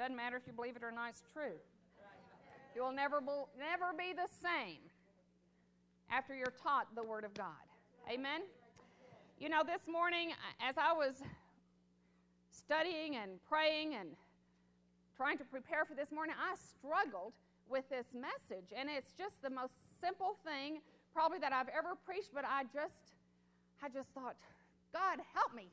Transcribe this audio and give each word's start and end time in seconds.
Doesn't 0.00 0.16
matter 0.16 0.40
if 0.40 0.46
you 0.46 0.56
believe 0.56 0.76
it 0.76 0.82
or 0.82 0.90
not, 0.90 1.10
it's 1.12 1.22
true. 1.30 1.60
You 2.74 2.80
will 2.80 2.96
never, 2.96 3.20
never 3.20 3.92
be 3.92 4.16
the 4.16 4.32
same 4.40 4.80
after 6.08 6.32
you're 6.34 6.56
taught 6.56 6.88
the 6.96 7.04
Word 7.04 7.28
of 7.28 7.34
God. 7.34 7.60
Amen? 8.08 8.40
You 9.36 9.50
know, 9.50 9.60
this 9.60 9.84
morning, 9.92 10.32
as 10.56 10.80
I 10.80 10.96
was 10.96 11.20
studying 12.48 13.16
and 13.20 13.44
praying 13.44 13.92
and 13.92 14.16
trying 15.14 15.36
to 15.36 15.44
prepare 15.44 15.84
for 15.84 15.92
this 15.92 16.08
morning, 16.08 16.32
I 16.32 16.56
struggled 16.56 17.36
with 17.68 17.84
this 17.92 18.08
message. 18.16 18.72
And 18.72 18.88
it's 18.88 19.12
just 19.20 19.42
the 19.44 19.52
most 19.52 19.76
simple 20.00 20.40
thing, 20.48 20.80
probably 21.12 21.44
that 21.44 21.52
I've 21.52 21.68
ever 21.76 21.92
preached, 22.08 22.32
but 22.32 22.48
I 22.48 22.64
just, 22.72 23.12
I 23.84 23.92
just 23.92 24.08
thought, 24.16 24.40
God, 24.96 25.20
help 25.36 25.52
me. 25.52 25.68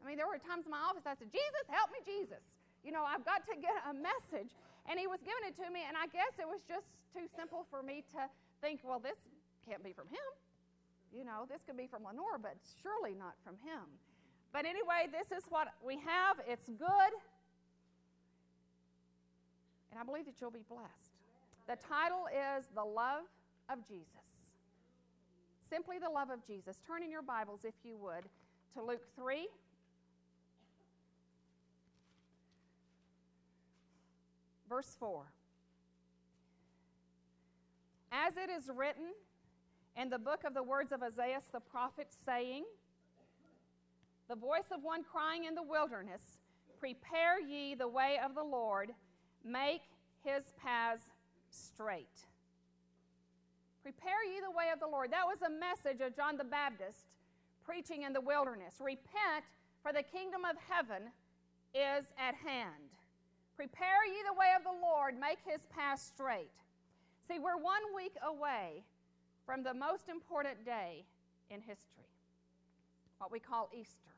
I 0.00 0.08
mean, 0.08 0.16
there 0.16 0.26
were 0.26 0.40
times 0.40 0.64
in 0.64 0.72
my 0.72 0.80
office 0.88 1.04
I 1.04 1.12
said, 1.20 1.28
Jesus, 1.28 1.68
help 1.68 1.92
me, 1.92 2.00
Jesus. 2.00 2.55
You 2.86 2.94
know, 2.94 3.02
I've 3.02 3.26
got 3.26 3.42
to 3.50 3.58
get 3.58 3.74
a 3.90 3.92
message. 3.92 4.54
And 4.86 4.94
he 4.94 5.10
was 5.10 5.18
giving 5.18 5.42
it 5.50 5.58
to 5.58 5.66
me, 5.74 5.82
and 5.82 5.98
I 5.98 6.06
guess 6.06 6.38
it 6.38 6.46
was 6.46 6.62
just 6.62 6.86
too 7.10 7.26
simple 7.34 7.66
for 7.66 7.82
me 7.82 8.06
to 8.14 8.30
think, 8.62 8.86
well, 8.86 9.02
this 9.02 9.18
can't 9.66 9.82
be 9.82 9.90
from 9.90 10.06
him. 10.06 10.30
You 11.10 11.26
know, 11.26 11.50
this 11.50 11.66
could 11.66 11.76
be 11.76 11.90
from 11.90 12.06
Lenore, 12.06 12.38
but 12.38 12.54
surely 12.78 13.18
not 13.18 13.34
from 13.42 13.58
him. 13.66 13.82
But 14.54 14.62
anyway, 14.62 15.10
this 15.10 15.34
is 15.36 15.42
what 15.50 15.74
we 15.82 15.98
have. 16.06 16.38
It's 16.46 16.70
good. 16.70 17.12
And 19.90 19.98
I 19.98 20.04
believe 20.06 20.26
that 20.30 20.38
you'll 20.38 20.54
be 20.54 20.66
blessed. 20.70 21.18
The 21.66 21.74
title 21.82 22.30
is 22.30 22.70
The 22.70 22.86
Love 22.86 23.26
of 23.66 23.82
Jesus. 23.88 24.54
Simply 25.68 25.98
the 25.98 26.08
love 26.08 26.30
of 26.30 26.46
Jesus. 26.46 26.78
Turn 26.86 27.02
in 27.02 27.10
your 27.10 27.22
Bibles, 27.22 27.64
if 27.64 27.74
you 27.82 27.98
would, 27.98 28.30
to 28.74 28.82
Luke 28.82 29.02
3. 29.16 29.48
Verse 34.68 34.96
4. 34.98 35.22
As 38.12 38.36
it 38.36 38.50
is 38.50 38.70
written 38.74 39.12
in 39.96 40.10
the 40.10 40.18
book 40.18 40.44
of 40.44 40.54
the 40.54 40.62
words 40.62 40.92
of 40.92 41.02
Isaiah 41.02 41.40
the 41.52 41.60
prophet, 41.60 42.08
saying, 42.24 42.64
The 44.28 44.36
voice 44.36 44.70
of 44.72 44.82
one 44.82 45.02
crying 45.04 45.44
in 45.44 45.54
the 45.54 45.62
wilderness, 45.62 46.38
Prepare 46.78 47.40
ye 47.40 47.74
the 47.74 47.88
way 47.88 48.18
of 48.24 48.34
the 48.34 48.42
Lord, 48.42 48.92
make 49.44 49.82
his 50.24 50.44
paths 50.62 51.10
straight. 51.50 52.26
Prepare 53.82 54.24
ye 54.24 54.40
the 54.40 54.50
way 54.50 54.66
of 54.72 54.80
the 54.80 54.86
Lord. 54.86 55.12
That 55.12 55.26
was 55.26 55.42
a 55.42 55.50
message 55.50 56.00
of 56.00 56.16
John 56.16 56.36
the 56.36 56.44
Baptist 56.44 57.14
preaching 57.64 58.02
in 58.02 58.12
the 58.12 58.20
wilderness. 58.20 58.74
Repent, 58.80 59.44
for 59.82 59.92
the 59.92 60.02
kingdom 60.02 60.42
of 60.44 60.56
heaven 60.68 61.10
is 61.74 62.06
at 62.18 62.34
hand. 62.34 62.95
Prepare 63.56 64.04
ye 64.06 64.22
the 64.28 64.38
way 64.38 64.52
of 64.56 64.64
the 64.64 64.86
Lord, 64.86 65.18
make 65.18 65.38
his 65.44 65.62
path 65.74 66.00
straight. 66.00 66.52
See, 67.26 67.38
we're 67.38 67.56
one 67.56 67.82
week 67.94 68.14
away 68.22 68.84
from 69.46 69.62
the 69.62 69.72
most 69.72 70.08
important 70.08 70.64
day 70.64 71.04
in 71.50 71.60
history, 71.60 72.12
what 73.18 73.32
we 73.32 73.40
call 73.40 73.70
Easter. 73.72 74.12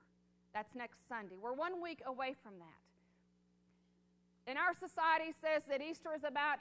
That's 0.53 0.75
next 0.75 1.09
Sunday. 1.09 1.37
We're 1.41 1.55
one 1.55 1.81
week 1.81 2.03
away 2.05 2.35
from 2.43 2.55
that. 2.59 2.83
And 4.49 4.59
our 4.59 4.73
society 4.73 5.33
says 5.41 5.63
that 5.69 5.81
Easter 5.83 6.11
is 6.17 6.25
about 6.25 6.59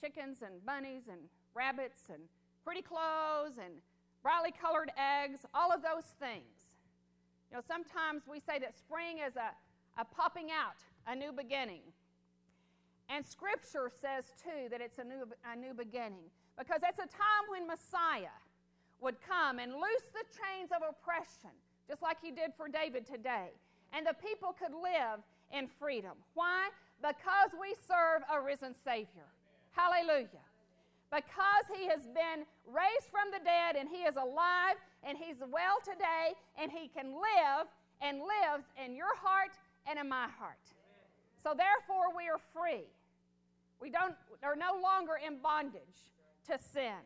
chickens 0.00 0.38
and 0.42 0.64
bunnies 0.64 1.08
and 1.10 1.20
rabbits 1.54 2.10
and 2.12 2.22
pretty 2.64 2.82
clothes 2.82 3.56
and 3.58 3.74
brightly 4.22 4.52
colored 4.52 4.90
eggs, 4.96 5.40
all 5.54 5.72
of 5.72 5.82
those 5.82 6.04
things. 6.20 6.70
You 7.50 7.56
know, 7.56 7.62
sometimes 7.66 8.22
we 8.30 8.40
say 8.40 8.58
that 8.60 8.72
spring 8.78 9.18
is 9.26 9.36
a, 9.36 9.50
a 10.00 10.04
popping 10.04 10.48
out, 10.50 10.78
a 11.06 11.14
new 11.14 11.32
beginning. 11.32 11.82
And 13.08 13.24
Scripture 13.24 13.90
says, 13.90 14.24
too, 14.42 14.68
that 14.70 14.80
it's 14.80 14.98
a 14.98 15.04
new, 15.04 15.28
a 15.44 15.56
new 15.56 15.74
beginning 15.74 16.30
because 16.58 16.80
it's 16.86 16.98
a 16.98 17.10
time 17.10 17.44
when 17.50 17.66
Messiah 17.66 18.36
would 19.00 19.16
come 19.26 19.58
and 19.58 19.72
loose 19.72 20.08
the 20.12 20.24
chains 20.30 20.70
of 20.70 20.82
oppression, 20.82 21.50
just 21.88 22.02
like 22.02 22.18
he 22.22 22.30
did 22.30 22.52
for 22.56 22.68
David 22.68 23.06
today. 23.06 23.50
And 23.92 24.06
the 24.06 24.14
people 24.14 24.54
could 24.56 24.72
live 24.72 25.20
in 25.52 25.68
freedom. 25.78 26.16
Why? 26.34 26.68
Because 27.00 27.50
we 27.60 27.74
serve 27.86 28.22
a 28.32 28.40
risen 28.40 28.74
Savior. 28.84 29.28
Hallelujah 29.72 30.44
because 31.12 31.68
he 31.76 31.86
has 31.86 32.08
been 32.08 32.48
raised 32.64 33.12
from 33.12 33.28
the 33.30 33.44
dead 33.44 33.76
and 33.76 33.86
he 33.86 34.08
is 34.08 34.16
alive 34.16 34.80
and 35.04 35.18
he's 35.18 35.44
well 35.52 35.76
today 35.84 36.32
and 36.56 36.72
he 36.72 36.88
can 36.88 37.12
live 37.12 37.68
and 38.00 38.18
lives 38.18 38.64
in 38.82 38.96
your 38.96 39.14
heart 39.20 39.52
and 39.86 39.98
in 40.00 40.08
my 40.08 40.26
heart. 40.40 40.64
So 41.42 41.54
therefore 41.56 42.14
we 42.16 42.28
are 42.28 42.40
free. 42.54 42.86
We 43.80 43.90
don't 43.90 44.14
are 44.42 44.54
no 44.54 44.80
longer 44.80 45.18
in 45.24 45.38
bondage 45.42 46.06
to 46.46 46.58
sin 46.58 47.02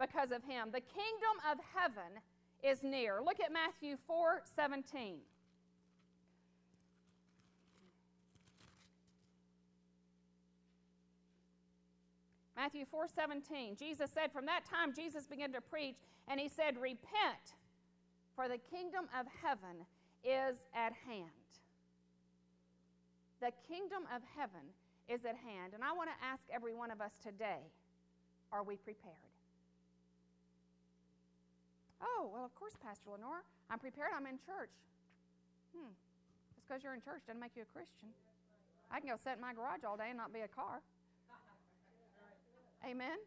because 0.00 0.32
of 0.32 0.42
him. 0.44 0.68
The 0.72 0.80
kingdom 0.80 1.36
of 1.50 1.58
heaven 1.74 2.20
is 2.62 2.82
near. 2.82 3.20
Look 3.22 3.38
at 3.44 3.52
Matthew 3.52 3.96
4 4.06 4.42
17. 4.54 5.18
Matthew 12.56 12.86
4 12.90 13.06
17. 13.14 13.76
Jesus 13.76 14.10
said, 14.10 14.32
From 14.32 14.46
that 14.46 14.64
time, 14.64 14.94
Jesus 14.94 15.26
began 15.26 15.52
to 15.52 15.60
preach, 15.60 15.96
and 16.26 16.40
he 16.40 16.48
said, 16.48 16.78
Repent, 16.80 17.54
for 18.34 18.48
the 18.48 18.56
kingdom 18.56 19.04
of 19.18 19.26
heaven 19.42 19.84
is 20.24 20.56
at 20.74 20.92
hand. 21.06 21.30
The 23.46 23.54
kingdom 23.70 24.02
of 24.10 24.26
heaven 24.34 24.74
is 25.06 25.22
at 25.22 25.38
hand. 25.38 25.70
And 25.70 25.86
I 25.86 25.94
want 25.94 26.10
to 26.10 26.18
ask 26.18 26.42
every 26.50 26.74
one 26.74 26.90
of 26.90 27.00
us 27.00 27.14
today 27.22 27.62
are 28.50 28.64
we 28.64 28.74
prepared? 28.74 29.30
Oh, 32.02 32.28
well, 32.32 32.44
of 32.44 32.52
course, 32.56 32.74
Pastor 32.82 33.10
Lenore. 33.14 33.46
I'm 33.70 33.78
prepared. 33.78 34.10
I'm 34.16 34.26
in 34.26 34.38
church. 34.42 34.74
Hmm. 35.70 35.94
Just 36.56 36.66
because 36.66 36.82
you're 36.82 36.94
in 36.94 37.00
church 37.00 37.22
doesn't 37.26 37.40
make 37.40 37.54
you 37.54 37.62
a 37.62 37.70
Christian. 37.70 38.10
I 38.90 38.98
can 38.98 39.10
go 39.10 39.14
sit 39.14 39.38
in 39.38 39.40
my 39.40 39.54
garage 39.54 39.86
all 39.86 39.96
day 39.96 40.10
and 40.10 40.18
not 40.18 40.34
be 40.34 40.40
a 40.40 40.50
car. 40.50 40.82
Amen? 42.82 43.18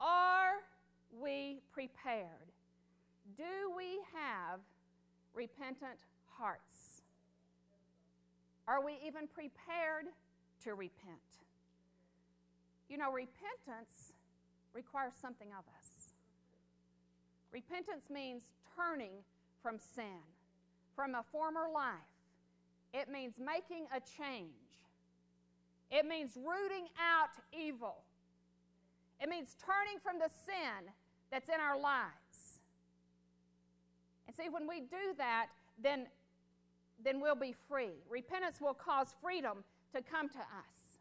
Are 0.00 0.64
we 1.12 1.60
prepared? 1.72 2.48
Do 3.36 3.68
we 3.76 4.00
have 4.16 4.60
repentant 5.34 6.00
hearts? 6.38 6.95
Are 8.68 8.84
we 8.84 8.98
even 9.06 9.28
prepared 9.28 10.06
to 10.64 10.74
repent? 10.74 11.20
You 12.88 12.98
know, 12.98 13.12
repentance 13.12 14.12
requires 14.74 15.12
something 15.20 15.48
of 15.48 15.64
us. 15.78 16.12
Repentance 17.52 18.10
means 18.10 18.42
turning 18.76 19.24
from 19.62 19.78
sin, 19.78 20.20
from 20.94 21.14
a 21.14 21.24
former 21.32 21.66
life. 21.72 21.94
It 22.92 23.08
means 23.08 23.36
making 23.38 23.86
a 23.94 24.00
change. 24.00 24.50
It 25.90 26.06
means 26.06 26.32
rooting 26.36 26.88
out 27.00 27.30
evil. 27.52 28.02
It 29.20 29.28
means 29.28 29.56
turning 29.64 29.98
from 30.02 30.18
the 30.18 30.28
sin 30.28 30.92
that's 31.30 31.48
in 31.48 31.60
our 31.60 31.78
lives. 31.78 32.60
And 34.26 34.36
see, 34.36 34.48
when 34.48 34.68
we 34.68 34.80
do 34.80 35.14
that, 35.18 35.46
then, 35.82 36.06
then 37.04 37.20
we'll 37.20 37.34
be 37.34 37.54
free. 37.68 37.92
Repentance 38.08 38.60
will 38.60 38.74
cause 38.74 39.14
freedom 39.22 39.64
to 39.94 40.02
come 40.02 40.28
to 40.28 40.38
us. 40.38 41.00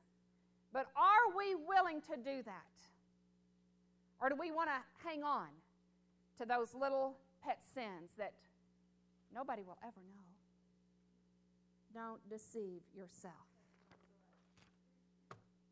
But 0.74 0.88
are 0.96 1.36
we 1.38 1.56
willing 1.56 2.02
to 2.02 2.18
do 2.18 2.44
that? 2.44 2.76
Or 4.20 4.30
do 4.30 4.36
we 4.40 4.52
want 4.52 4.70
to 4.70 5.08
hang 5.08 5.24
on 5.24 5.48
to 6.38 6.46
those 6.46 6.74
little 6.74 7.18
pet 7.44 7.60
sins 7.74 8.12
that 8.18 8.34
nobody 9.34 9.62
will 9.64 9.78
ever 9.84 10.02
know? 10.14 10.26
Don't 11.94 12.30
deceive 12.30 12.82
yourself. 12.94 13.34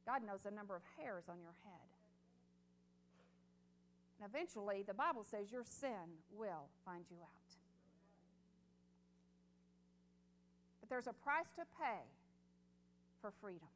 God 0.05 0.21
knows 0.25 0.41
the 0.43 0.51
number 0.51 0.75
of 0.75 0.81
hairs 0.97 1.25
on 1.29 1.41
your 1.41 1.55
head. 1.63 1.87
And 4.19 4.29
eventually, 4.29 4.83
the 4.85 4.93
Bible 4.93 5.23
says 5.23 5.51
your 5.51 5.63
sin 5.65 6.19
will 6.37 6.69
find 6.85 7.03
you 7.09 7.17
out. 7.21 7.62
But 10.83 10.89
there's 10.89 11.07
a 11.07 11.13
price 11.13 11.47
to 11.55 11.63
pay 11.79 12.03
for 13.21 13.31
freedom. 13.39 13.71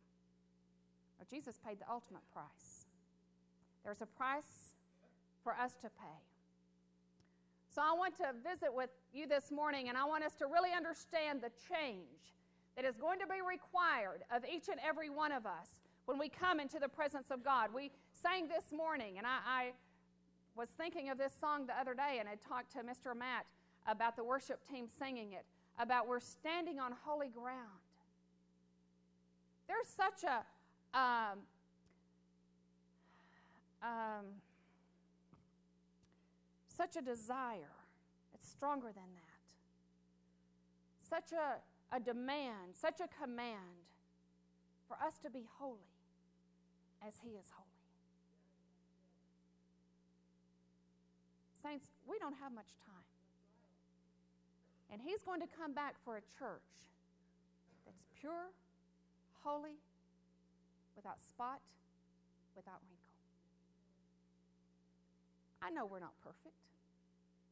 Now, 1.17 1.25
Jesus 1.31 1.57
paid 1.65 1.79
the 1.79 1.89
ultimate 1.89 2.23
price. 2.33 2.83
There's 3.85 4.01
a 4.01 4.05
price 4.05 4.75
for 5.41 5.53
us 5.53 5.71
to 5.75 5.87
pay. 5.87 6.19
So, 7.73 7.81
I 7.81 7.93
want 7.93 8.17
to 8.17 8.35
visit 8.43 8.75
with 8.75 8.89
you 9.13 9.25
this 9.25 9.53
morning, 9.53 9.87
and 9.87 9.97
I 9.97 10.03
want 10.03 10.25
us 10.25 10.35
to 10.35 10.47
really 10.47 10.71
understand 10.75 11.39
the 11.39 11.51
change 11.73 12.35
that 12.75 12.83
is 12.83 12.97
going 12.97 13.19
to 13.19 13.25
be 13.25 13.39
required 13.39 14.23
of 14.29 14.43
each 14.43 14.67
and 14.67 14.77
every 14.85 15.09
one 15.09 15.31
of 15.31 15.45
us 15.45 15.79
when 16.07 16.19
we 16.19 16.27
come 16.27 16.59
into 16.59 16.77
the 16.77 16.89
presence 16.89 17.31
of 17.31 17.41
God. 17.41 17.69
We 17.73 17.89
sang 18.21 18.49
this 18.49 18.75
morning, 18.75 19.17
and 19.17 19.25
I, 19.25 19.39
I 19.47 19.71
was 20.57 20.67
thinking 20.67 21.07
of 21.07 21.17
this 21.17 21.31
song 21.39 21.67
the 21.67 21.79
other 21.79 21.93
day, 21.93 22.17
and 22.19 22.27
I 22.27 22.35
talked 22.35 22.73
to 22.73 22.79
Mr. 22.79 23.17
Matt 23.17 23.45
about 23.87 24.17
the 24.17 24.25
worship 24.25 24.59
team 24.67 24.87
singing 24.89 25.31
it 25.31 25.45
about 25.79 26.07
we're 26.07 26.19
standing 26.19 26.79
on 26.79 26.93
holy 27.05 27.29
ground. 27.29 27.81
There's 29.67 29.87
such 29.87 30.23
a 30.23 30.97
um, 30.97 31.39
um, 33.83 34.25
such 36.67 36.95
a 36.95 37.01
desire. 37.01 37.75
It's 38.33 38.47
stronger 38.49 38.87
than 38.87 39.09
that. 39.13 39.45
Such 41.01 41.31
a, 41.31 41.95
a 41.95 41.99
demand, 41.99 42.73
such 42.73 42.99
a 42.99 43.07
command 43.21 43.85
for 44.87 44.97
us 45.05 45.17
to 45.23 45.29
be 45.29 45.45
holy 45.59 45.91
as 47.05 47.15
He 47.23 47.31
is 47.31 47.51
holy. 47.55 47.67
Saints, 51.61 51.87
we 52.07 52.17
don't 52.19 52.35
have 52.41 52.53
much 52.53 52.69
time. 52.85 53.06
And 54.91 55.01
He's 55.01 55.21
going 55.21 55.41
to 55.41 55.47
come 55.47 55.73
back 55.73 55.95
for 56.03 56.17
a 56.17 56.21
church 56.39 56.87
that's 57.85 58.03
pure, 58.19 58.51
holy, 59.43 59.75
without 60.95 61.19
spot, 61.19 61.59
without 62.55 62.79
wrinkle. 62.89 62.97
I 65.61 65.69
know 65.69 65.85
we're 65.85 65.99
not 65.99 66.13
perfect, 66.23 66.55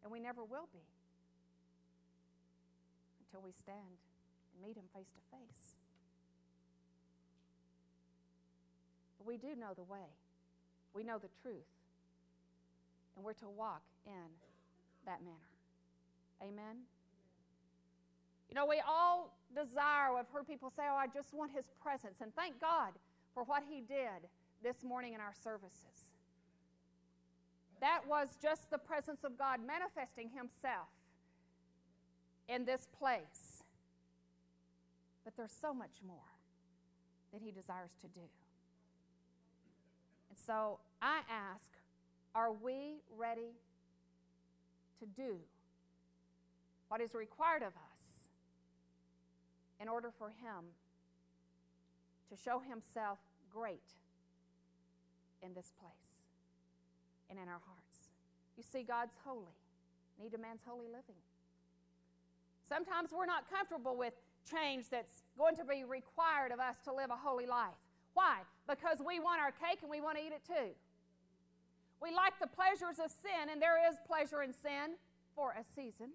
and 0.03 0.11
we 0.11 0.19
never 0.19 0.43
will 0.43 0.69
be 0.71 0.85
until 3.25 3.41
we 3.43 3.51
stand 3.51 3.99
and 4.53 4.63
meet 4.63 4.77
Him 4.77 4.85
face 4.93 5.11
to 5.11 5.21
face. 5.35 5.75
But 9.17 9.27
we 9.27 9.37
do 9.37 9.55
know 9.59 9.73
the 9.75 9.83
way, 9.83 10.15
we 10.93 11.03
know 11.03 11.17
the 11.17 11.29
truth, 11.41 11.67
and 13.15 13.25
we're 13.25 13.33
to 13.33 13.49
walk 13.49 13.81
in 14.05 14.29
that 15.05 15.23
manner. 15.23 15.51
Amen. 16.41 16.85
You 18.49 18.55
know, 18.55 18.65
we 18.65 18.81
all 18.87 19.35
desire, 19.55 20.15
I've 20.17 20.29
heard 20.29 20.47
people 20.47 20.69
say, 20.69 20.83
oh, 20.89 20.95
I 20.95 21.07
just 21.07 21.33
want 21.33 21.51
His 21.51 21.65
presence. 21.81 22.17
And 22.21 22.33
thank 22.35 22.59
God 22.61 22.91
for 23.33 23.43
what 23.43 23.63
He 23.69 23.81
did 23.81 24.29
this 24.63 24.83
morning 24.83 25.13
in 25.13 25.19
our 25.19 25.33
services. 25.43 26.13
That 27.81 28.01
was 28.07 28.37
just 28.41 28.71
the 28.71 28.77
presence 28.77 29.23
of 29.23 29.37
God 29.37 29.59
manifesting 29.65 30.29
Himself 30.29 30.87
in 32.47 32.65
this 32.65 32.87
place. 32.97 33.63
But 35.23 35.35
there's 35.35 35.55
so 35.59 35.73
much 35.73 36.01
more 36.05 36.31
that 37.33 37.41
He 37.43 37.51
desires 37.51 37.91
to 38.01 38.07
do. 38.07 38.21
And 40.29 40.37
so 40.45 40.79
I 41.01 41.21
ask, 41.29 41.69
are 42.33 42.51
we 42.51 43.01
ready 43.17 43.55
to 44.99 45.05
do 45.05 45.37
what 46.87 47.01
is 47.01 47.13
required 47.13 47.61
of 47.61 47.73
us 47.73 48.14
in 49.79 49.87
order 49.87 50.11
for 50.17 50.29
Him 50.29 50.73
to 52.29 52.35
show 52.35 52.59
Himself 52.59 53.19
great 53.51 53.93
in 55.41 55.53
this 55.53 55.71
place 55.79 56.23
and 57.29 57.37
in 57.37 57.47
our 57.47 57.61
hearts. 57.65 58.11
You 58.57 58.63
see, 58.63 58.83
God's 58.83 59.15
holy, 59.25 59.55
and 60.17 60.23
He 60.23 60.29
demands 60.29 60.63
holy 60.65 60.87
living. 60.87 61.19
Sometimes 62.67 63.11
we're 63.11 63.25
not 63.25 63.49
comfortable 63.49 63.95
with 63.95 64.13
change 64.49 64.89
that's 64.89 65.21
going 65.37 65.55
to 65.55 65.65
be 65.65 65.83
required 65.83 66.51
of 66.51 66.59
us 66.59 66.77
to 66.85 66.93
live 66.93 67.09
a 67.11 67.15
holy 67.17 67.45
life. 67.45 67.77
Why? 68.13 68.41
Because 68.67 69.01
we 69.05 69.19
want 69.19 69.41
our 69.41 69.51
cake 69.51 69.79
and 69.81 69.91
we 69.91 70.01
want 70.01 70.17
to 70.17 70.23
eat 70.23 70.31
it 70.31 70.41
too. 70.45 70.73
We 72.01 72.13
like 72.13 72.33
the 72.39 72.47
pleasures 72.47 72.99
of 73.03 73.11
sin, 73.11 73.49
and 73.51 73.61
there 73.61 73.77
is 73.89 73.95
pleasure 74.07 74.41
in 74.41 74.53
sin 74.53 74.97
for 75.35 75.51
a 75.51 75.63
season 75.63 76.11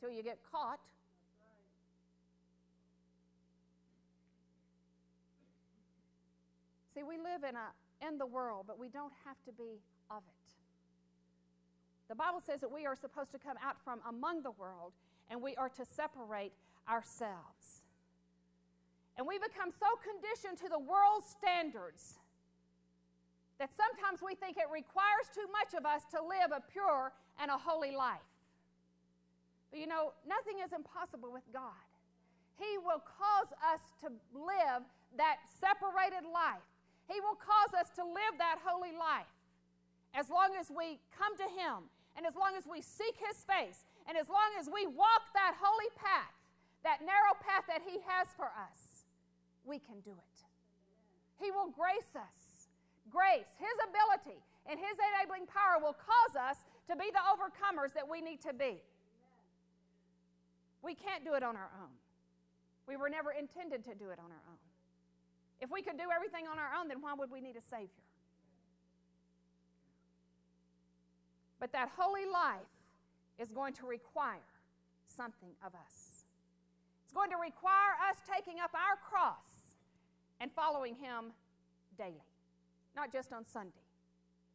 till 0.00 0.10
you 0.10 0.22
get 0.22 0.38
caught. 0.50 0.80
See, 6.96 7.02
we 7.04 7.20
live 7.20 7.44
in, 7.44 7.52
a, 7.52 7.68
in 8.00 8.16
the 8.16 8.24
world, 8.24 8.64
but 8.66 8.80
we 8.80 8.88
don't 8.88 9.12
have 9.28 9.36
to 9.44 9.52
be 9.52 9.84
of 10.10 10.24
it. 10.24 10.46
The 12.08 12.14
Bible 12.14 12.40
says 12.40 12.64
that 12.64 12.72
we 12.72 12.86
are 12.86 12.96
supposed 12.96 13.32
to 13.32 13.38
come 13.38 13.60
out 13.60 13.76
from 13.84 14.00
among 14.08 14.40
the 14.40 14.52
world 14.56 14.96
and 15.28 15.42
we 15.42 15.52
are 15.56 15.68
to 15.76 15.84
separate 15.84 16.56
ourselves. 16.88 17.84
And 19.18 19.28
we 19.28 19.36
become 19.36 19.68
so 19.76 19.92
conditioned 20.00 20.56
to 20.64 20.72
the 20.72 20.80
world's 20.80 21.28
standards 21.36 22.16
that 23.60 23.68
sometimes 23.76 24.24
we 24.24 24.32
think 24.32 24.56
it 24.56 24.72
requires 24.72 25.28
too 25.36 25.44
much 25.52 25.76
of 25.76 25.84
us 25.84 26.00
to 26.16 26.24
live 26.24 26.48
a 26.48 26.64
pure 26.64 27.12
and 27.36 27.52
a 27.52 27.60
holy 27.60 27.92
life. 27.92 28.24
But 29.68 29.84
you 29.84 29.86
know, 29.86 30.16
nothing 30.24 30.64
is 30.64 30.72
impossible 30.72 31.28
with 31.28 31.44
God. 31.52 31.84
He 32.56 32.80
will 32.80 33.04
cause 33.04 33.52
us 33.60 33.84
to 34.00 34.08
live 34.32 34.80
that 35.20 35.44
separated 35.60 36.24
life 36.24 36.64
he 37.06 37.18
will 37.22 37.38
cause 37.38 37.72
us 37.78 37.88
to 37.94 38.02
live 38.02 38.34
that 38.38 38.58
holy 38.62 38.92
life 38.92 39.30
as 40.16 40.32
long 40.32 40.56
as 40.58 40.72
we 40.72 40.98
come 41.12 41.36
to 41.36 41.44
Him 41.44 41.92
and 42.16 42.24
as 42.24 42.34
long 42.34 42.56
as 42.56 42.64
we 42.64 42.80
seek 42.80 43.20
His 43.20 43.44
face 43.44 43.84
and 44.08 44.16
as 44.16 44.32
long 44.32 44.56
as 44.58 44.66
we 44.66 44.88
walk 44.88 45.28
that 45.36 45.54
holy 45.60 45.92
path, 45.94 46.32
that 46.82 47.04
narrow 47.04 47.36
path 47.44 47.68
that 47.68 47.84
He 47.84 48.00
has 48.08 48.32
for 48.32 48.48
us. 48.48 49.04
We 49.68 49.78
can 49.78 50.00
do 50.00 50.16
it. 50.16 50.36
He 51.36 51.52
will 51.52 51.68
grace 51.68 52.16
us. 52.16 52.70
Grace, 53.12 53.52
His 53.60 53.76
ability, 53.86 54.40
and 54.64 54.80
His 54.80 54.96
enabling 55.14 55.46
power 55.46 55.78
will 55.78 55.94
cause 55.94 56.34
us 56.34 56.64
to 56.88 56.96
be 56.96 57.12
the 57.12 57.22
overcomers 57.22 57.92
that 57.92 58.08
we 58.08 58.24
need 58.24 58.40
to 58.42 58.54
be. 58.56 58.82
We 60.82 60.94
can't 60.94 61.22
do 61.22 61.34
it 61.34 61.42
on 61.42 61.54
our 61.54 61.70
own. 61.82 61.92
We 62.88 62.96
were 62.96 63.10
never 63.10 63.30
intended 63.30 63.84
to 63.84 63.94
do 63.94 64.10
it 64.10 64.18
on 64.18 64.30
our 64.30 64.44
own. 64.48 64.65
If 65.60 65.70
we 65.70 65.82
could 65.82 65.96
do 65.96 66.08
everything 66.14 66.46
on 66.46 66.58
our 66.58 66.70
own, 66.78 66.88
then 66.88 67.00
why 67.00 67.14
would 67.14 67.30
we 67.30 67.40
need 67.40 67.56
a 67.56 67.62
Savior? 67.62 68.04
But 71.58 71.72
that 71.72 71.90
holy 71.96 72.26
life 72.26 72.68
is 73.38 73.50
going 73.52 73.72
to 73.74 73.86
require 73.86 74.44
something 75.06 75.50
of 75.64 75.72
us. 75.74 76.24
It's 77.04 77.12
going 77.12 77.30
to 77.30 77.36
require 77.36 77.96
us 78.10 78.16
taking 78.28 78.60
up 78.60 78.72
our 78.74 78.96
cross 79.00 79.76
and 80.40 80.50
following 80.52 80.94
Him 80.96 81.32
daily, 81.96 82.28
not 82.94 83.12
just 83.12 83.32
on 83.32 83.44
Sunday, 83.44 83.86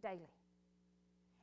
daily. 0.03 0.29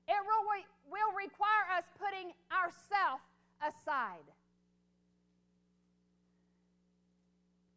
It 0.06 0.22
will, 0.24 1.12
require 1.12 1.66
us 1.76 1.84
putting 1.98 2.32
ourself 2.48 3.20
aside 3.60 4.24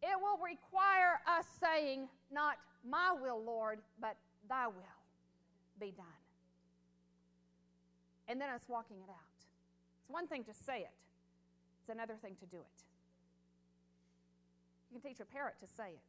It 0.01 0.17
will 0.19 0.37
require 0.43 1.21
us 1.27 1.45
saying, 1.61 2.07
Not 2.31 2.57
my 2.87 3.13
will, 3.19 3.41
Lord, 3.43 3.79
but 3.99 4.17
thy 4.49 4.67
will 4.67 4.97
be 5.79 5.91
done. 5.91 6.05
And 8.27 8.39
then 8.39 8.49
us 8.49 8.63
walking 8.67 8.97
it 8.97 9.09
out. 9.09 9.37
It's 10.01 10.09
one 10.09 10.27
thing 10.27 10.43
to 10.45 10.53
say 10.53 10.79
it, 10.79 10.93
it's 11.81 11.89
another 11.89 12.15
thing 12.21 12.35
to 12.39 12.45
do 12.45 12.57
it. 12.57 12.83
You 14.91 14.99
can 14.99 15.09
teach 15.09 15.19
a 15.19 15.25
parrot 15.25 15.55
to 15.61 15.67
say 15.67 15.89
it, 15.93 16.03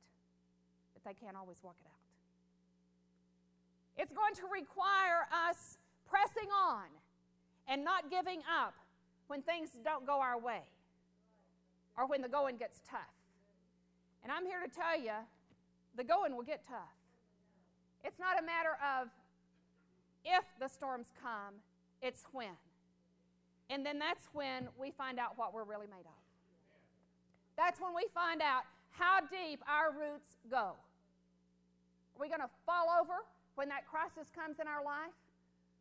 but 0.94 1.04
they 1.04 1.14
can't 1.14 1.36
always 1.36 1.58
walk 1.62 1.76
it 1.80 1.86
out. 1.86 2.02
It's 4.02 4.12
going 4.12 4.34
to 4.34 4.42
require 4.52 5.28
us 5.30 5.76
pressing 6.08 6.48
on 6.50 6.86
and 7.68 7.84
not 7.84 8.10
giving 8.10 8.40
up 8.50 8.74
when 9.28 9.42
things 9.42 9.70
don't 9.84 10.06
go 10.06 10.20
our 10.20 10.38
way 10.38 10.62
or 11.96 12.06
when 12.06 12.22
the 12.22 12.28
going 12.28 12.56
gets 12.56 12.80
tough. 12.88 13.21
And 14.22 14.30
I'm 14.30 14.46
here 14.46 14.60
to 14.64 14.70
tell 14.70 14.98
you 14.98 15.12
the 15.96 16.04
going 16.04 16.34
will 16.36 16.44
get 16.44 16.62
tough. 16.66 16.94
It's 18.04 18.18
not 18.18 18.40
a 18.40 18.44
matter 18.44 18.76
of 18.82 19.08
if 20.24 20.44
the 20.60 20.68
storms 20.68 21.12
come, 21.22 21.54
it's 22.00 22.24
when. 22.32 22.56
And 23.70 23.86
then 23.86 23.98
that's 23.98 24.28
when 24.32 24.68
we 24.78 24.90
find 24.90 25.18
out 25.18 25.36
what 25.36 25.54
we're 25.54 25.64
really 25.64 25.86
made 25.86 26.06
of. 26.06 26.22
That's 27.56 27.80
when 27.80 27.94
we 27.94 28.06
find 28.14 28.42
out 28.42 28.62
how 28.90 29.20
deep 29.20 29.62
our 29.68 29.90
roots 29.90 30.36
go. 30.50 30.76
Are 32.14 32.20
we 32.20 32.28
going 32.28 32.40
to 32.40 32.50
fall 32.66 32.88
over 33.00 33.24
when 33.54 33.68
that 33.68 33.86
crisis 33.86 34.30
comes 34.34 34.58
in 34.60 34.68
our 34.68 34.84
life? 34.84 35.14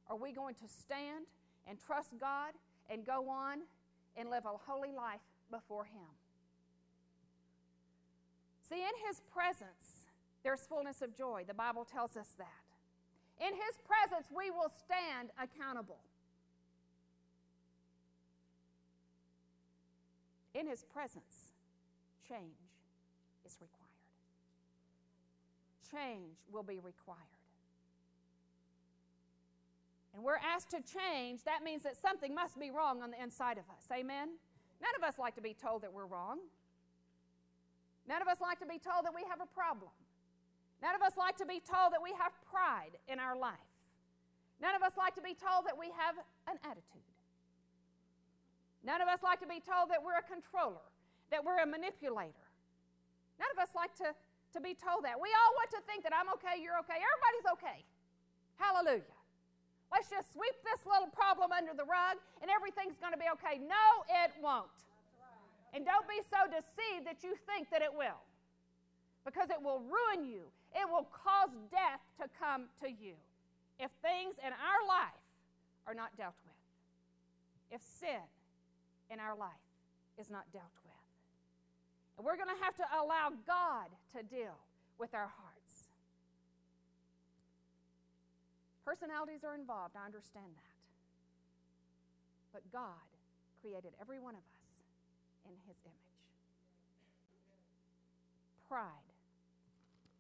Are 0.10 0.16
we 0.16 0.32
going 0.32 0.56
to 0.56 0.68
stand 0.68 1.26
and 1.68 1.78
trust 1.80 2.18
God 2.20 2.54
and 2.90 3.06
go 3.06 3.30
on 3.30 3.60
and 4.18 4.30
live 4.30 4.46
a 4.46 4.58
holy 4.72 4.92
life 4.92 5.22
before 5.50 5.86
Him? 5.86 6.08
See, 8.72 8.80
in 8.80 9.06
His 9.06 9.20
presence, 9.34 10.08
there's 10.44 10.62
fullness 10.62 11.02
of 11.02 11.16
joy. 11.16 11.44
The 11.46 11.54
Bible 11.54 11.84
tells 11.84 12.16
us 12.16 12.30
that. 12.38 12.64
In 13.46 13.54
His 13.54 13.76
presence, 13.86 14.32
we 14.36 14.50
will 14.50 14.72
stand 14.86 15.30
accountable. 15.38 16.00
In 20.54 20.68
His 20.68 20.86
presence, 20.86 21.52
change 22.26 22.64
is 23.46 23.58
required. 23.60 23.82
Change 25.92 26.38
will 26.50 26.64
be 26.64 26.80
required. 26.80 27.20
And 30.14 30.24
we're 30.24 30.38
asked 30.38 30.70
to 30.70 30.78
change, 30.78 31.44
that 31.44 31.64
means 31.64 31.84
that 31.84 31.98
something 32.02 32.34
must 32.34 32.58
be 32.58 32.72
wrong 32.72 33.02
on 33.02 33.12
the 33.12 33.22
inside 33.22 33.58
of 33.58 33.66
us. 33.70 33.84
Amen? 33.92 34.30
None 34.82 34.92
of 34.98 35.04
us 35.04 35.20
like 35.20 35.36
to 35.36 35.42
be 35.42 35.54
told 35.54 35.82
that 35.84 35.92
we're 35.92 36.06
wrong. 36.06 36.40
None 38.08 38.22
of 38.22 38.28
us 38.28 38.42
like 38.42 38.60
to 38.60 38.70
be 38.70 38.80
told 38.82 39.06
that 39.06 39.14
we 39.14 39.22
have 39.30 39.42
a 39.42 39.50
problem. 39.50 39.94
None 40.82 40.98
of 40.98 41.02
us 41.02 41.14
like 41.14 41.38
to 41.38 41.46
be 41.46 41.62
told 41.62 41.94
that 41.94 42.02
we 42.02 42.12
have 42.18 42.34
pride 42.50 42.98
in 43.06 43.22
our 43.22 43.38
life. 43.38 43.70
None 44.62 44.74
of 44.74 44.82
us 44.82 44.98
like 44.98 45.14
to 45.18 45.26
be 45.26 45.38
told 45.38 45.66
that 45.70 45.78
we 45.78 45.94
have 45.94 46.18
an 46.50 46.58
attitude. 46.66 47.06
None 48.82 49.02
of 49.02 49.10
us 49.10 49.22
like 49.22 49.38
to 49.46 49.50
be 49.50 49.62
told 49.62 49.94
that 49.94 50.02
we're 50.02 50.18
a 50.18 50.26
controller, 50.26 50.86
that 51.30 51.46
we're 51.46 51.62
a 51.62 51.70
manipulator. 51.70 52.50
None 53.38 53.50
of 53.54 53.62
us 53.62 53.74
like 53.78 53.94
to, 54.02 54.14
to 54.58 54.60
be 54.62 54.74
told 54.74 55.06
that. 55.06 55.22
We 55.22 55.30
all 55.30 55.54
want 55.58 55.70
to 55.78 55.82
think 55.86 56.02
that 56.02 56.14
I'm 56.14 56.30
okay, 56.38 56.58
you're 56.58 56.78
okay, 56.86 56.98
everybody's 56.98 57.48
okay. 57.58 57.80
Hallelujah. 58.58 59.18
Let's 59.94 60.10
just 60.10 60.34
sweep 60.34 60.58
this 60.66 60.82
little 60.86 61.10
problem 61.14 61.54
under 61.54 61.78
the 61.78 61.86
rug 61.86 62.18
and 62.42 62.50
everything's 62.50 62.98
going 62.98 63.14
to 63.14 63.22
be 63.22 63.30
okay. 63.38 63.62
No, 63.62 63.86
it 64.26 64.34
won't. 64.42 64.72
And 65.74 65.86
don't 65.86 66.08
be 66.08 66.20
so 66.28 66.52
deceived 66.52 67.08
that 67.08 67.24
you 67.24 67.36
think 67.48 67.70
that 67.72 67.82
it 67.82 67.94
will, 67.94 68.20
because 69.24 69.50
it 69.50 69.62
will 69.62 69.80
ruin 69.80 70.28
you. 70.28 70.52
It 70.76 70.88
will 70.88 71.08
cause 71.12 71.52
death 71.72 72.04
to 72.20 72.28
come 72.40 72.68
to 72.84 72.88
you 72.92 73.16
if 73.80 73.92
things 74.04 74.36
in 74.40 74.52
our 74.52 74.82
life 74.88 75.24
are 75.88 75.96
not 75.96 76.16
dealt 76.16 76.36
with. 76.44 76.60
If 77.72 77.82
sin 77.82 78.24
in 79.10 79.20
our 79.20 79.36
life 79.36 79.64
is 80.20 80.30
not 80.30 80.44
dealt 80.52 80.76
with. 80.84 80.92
And 82.18 82.26
we're 82.26 82.36
going 82.36 82.52
to 82.52 82.64
have 82.64 82.76
to 82.76 82.88
allow 82.92 83.32
God 83.48 83.88
to 84.16 84.24
deal 84.24 84.60
with 85.00 85.16
our 85.16 85.32
hearts. 85.32 85.88
Personalities 88.84 89.44
are 89.44 89.56
involved, 89.56 89.96
I 89.96 90.06
understand 90.06 90.52
that. 90.52 90.76
But 92.52 92.64
God 92.72 93.08
created 93.62 93.96
every 94.02 94.20
one 94.20 94.36
of 94.36 94.44
us 94.44 94.51
in 95.46 95.56
His 95.68 95.78
image. 95.86 96.20
Pride. 98.68 99.12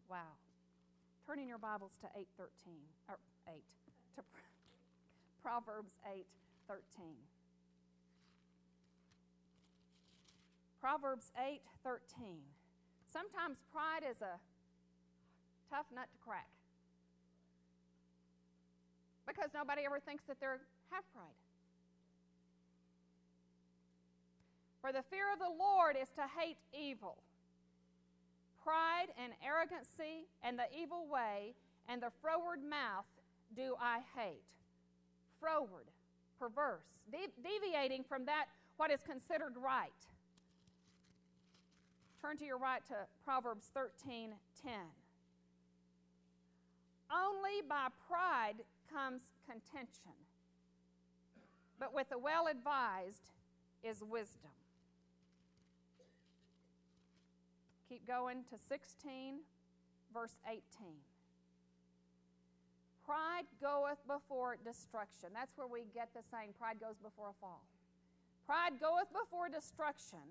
Wow. 0.10 0.36
Turning 1.26 1.48
your 1.48 1.58
Bibles 1.58 1.98
to 2.02 2.08
813 2.08 2.74
or 3.08 3.18
8 3.48 3.64
to 4.16 4.24
Proverbs 5.44 6.00
8:13. 6.06 7.16
Proverbs 10.80 11.32
8:13. 11.40 12.42
Sometimes 13.06 13.62
pride 13.72 14.04
is 14.10 14.22
a 14.22 14.40
tough 15.70 15.86
nut 15.94 16.10
to 16.12 16.18
crack. 16.18 16.50
Because 19.28 19.52
nobody 19.54 19.84
ever 19.86 20.00
thinks 20.00 20.26
that 20.26 20.40
they're 20.40 20.62
have 20.92 21.04
pride. 21.14 21.38
For 24.82 24.92
the 24.92 25.04
fear 25.04 25.32
of 25.32 25.38
the 25.38 25.46
Lord 25.46 25.96
is 25.96 26.10
to 26.16 26.26
hate 26.40 26.58
evil. 26.74 27.18
Pride 28.64 29.08
and 29.22 29.34
arrogancy 29.46 30.26
and 30.44 30.58
the 30.58 30.66
evil 30.76 31.08
way 31.08 31.54
and 31.88 32.02
the 32.02 32.12
froward 32.22 32.64
mouth 32.64 33.06
do 33.56 33.76
I 33.80 34.00
hate. 34.18 34.42
Froward, 35.40 35.90
perverse, 36.40 37.06
de- 37.12 37.34
deviating 37.44 38.04
from 38.04 38.26
that 38.26 38.46
what 38.78 38.92
is 38.92 39.02
considered 39.02 39.54
right. 39.56 39.92
Turn 42.20 42.38
to 42.38 42.46
your 42.46 42.58
right 42.58 42.86
to 42.88 42.96
Proverbs 43.24 43.66
13 43.74 44.34
10. 44.64 44.74
Only 47.12 47.62
by 47.68 47.88
pride 48.08 48.64
comes 48.94 49.22
contention, 49.46 50.16
but 51.80 51.94
with 51.94 52.10
the 52.10 52.18
well 52.18 52.48
advised 52.48 53.30
is 53.84 54.04
wisdom. 54.04 54.52
Keep 57.92 58.08
going 58.08 58.48
to 58.48 58.56
16, 58.56 59.44
verse 60.16 60.40
18. 60.48 60.64
Pride 63.04 63.44
goeth 63.60 64.00
before 64.08 64.56
destruction. 64.64 65.36
That's 65.36 65.52
where 65.60 65.68
we 65.68 65.84
get 65.94 66.08
the 66.16 66.24
saying, 66.24 66.56
pride 66.56 66.80
goes 66.80 66.96
before 67.04 67.36
a 67.36 67.38
fall. 67.44 67.68
Pride 68.48 68.80
goeth 68.80 69.12
before 69.12 69.52
destruction, 69.52 70.24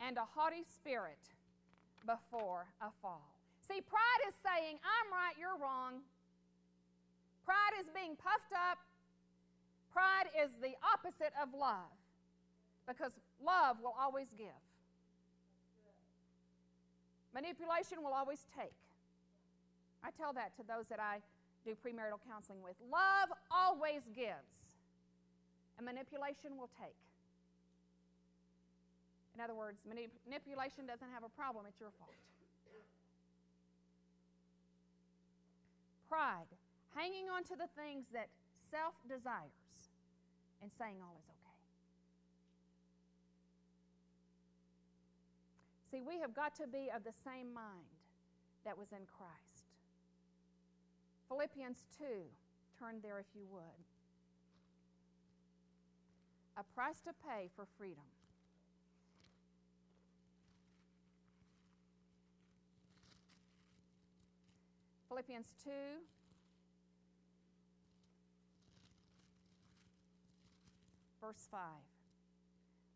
and 0.00 0.16
a 0.16 0.24
haughty 0.24 0.64
spirit 0.64 1.20
before 2.08 2.64
a 2.80 2.88
fall. 3.04 3.28
See, 3.68 3.84
pride 3.84 4.22
is 4.24 4.32
saying, 4.40 4.80
I'm 4.80 5.12
right, 5.12 5.36
you're 5.36 5.60
wrong. 5.60 6.00
Pride 7.44 7.76
is 7.76 7.92
being 7.92 8.16
puffed 8.16 8.56
up. 8.56 8.80
Pride 9.92 10.32
is 10.32 10.48
the 10.64 10.72
opposite 10.80 11.36
of 11.36 11.52
love 11.52 11.92
because 12.88 13.12
love 13.36 13.84
will 13.84 13.94
always 14.00 14.32
give. 14.32 14.65
Manipulation 17.36 18.00
will 18.00 18.16
always 18.16 18.48
take. 18.56 18.72
I 20.00 20.08
tell 20.16 20.32
that 20.32 20.56
to 20.56 20.64
those 20.64 20.88
that 20.88 20.96
I 20.96 21.20
do 21.68 21.76
premarital 21.76 22.24
counseling 22.24 22.64
with. 22.64 22.80
Love 22.88 23.28
always 23.52 24.08
gives, 24.16 24.72
and 25.76 25.84
manipulation 25.84 26.56
will 26.56 26.72
take. 26.80 26.96
In 29.36 29.44
other 29.44 29.52
words, 29.52 29.84
manipulation 29.84 30.88
doesn't 30.88 31.12
have 31.12 31.28
a 31.28 31.32
problem, 31.36 31.68
it's 31.68 31.76
your 31.76 31.92
fault. 32.00 32.16
Pride, 36.08 36.48
hanging 36.96 37.28
on 37.28 37.44
to 37.52 37.54
the 37.58 37.68
things 37.76 38.06
that 38.16 38.32
self 38.70 38.96
desires 39.04 39.92
and 40.62 40.72
saying 40.72 41.04
all 41.04 41.12
is 41.20 41.28
okay. 41.28 41.35
See, 45.90 46.00
we 46.00 46.18
have 46.20 46.34
got 46.34 46.54
to 46.56 46.66
be 46.66 46.90
of 46.94 47.04
the 47.04 47.12
same 47.24 47.54
mind 47.54 47.94
that 48.64 48.76
was 48.76 48.90
in 48.90 49.06
Christ. 49.06 49.70
Philippians 51.28 51.84
2, 51.98 52.04
turn 52.78 52.96
there 53.02 53.18
if 53.18 53.26
you 53.34 53.46
would. 53.50 53.62
A 56.56 56.64
price 56.74 57.00
to 57.04 57.12
pay 57.12 57.50
for 57.54 57.66
freedom. 57.78 58.04
Philippians 65.08 65.54
2. 65.64 65.70
Verse 71.20 71.48
5. 71.50 71.60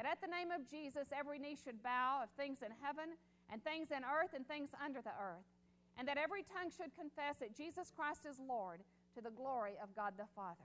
that 0.00 0.08
at 0.08 0.24
the 0.24 0.32
name 0.32 0.48
of 0.48 0.64
Jesus 0.64 1.12
every 1.12 1.36
knee 1.36 1.60
should 1.60 1.84
bow 1.84 2.24
of 2.24 2.32
things 2.32 2.64
in 2.64 2.72
heaven 2.80 3.20
and 3.52 3.60
things 3.60 3.92
in 3.92 4.00
earth 4.00 4.32
and 4.32 4.48
things 4.48 4.72
under 4.80 5.04
the 5.04 5.12
earth, 5.12 5.44
and 6.00 6.08
that 6.08 6.16
every 6.16 6.40
tongue 6.40 6.72
should 6.72 6.96
confess 6.96 7.44
that 7.44 7.52
Jesus 7.52 7.92
Christ 7.92 8.24
is 8.24 8.40
Lord 8.40 8.80
to 9.12 9.20
the 9.20 9.28
glory 9.28 9.76
of 9.76 9.92
God 9.92 10.16
the 10.16 10.24
Father. 10.32 10.64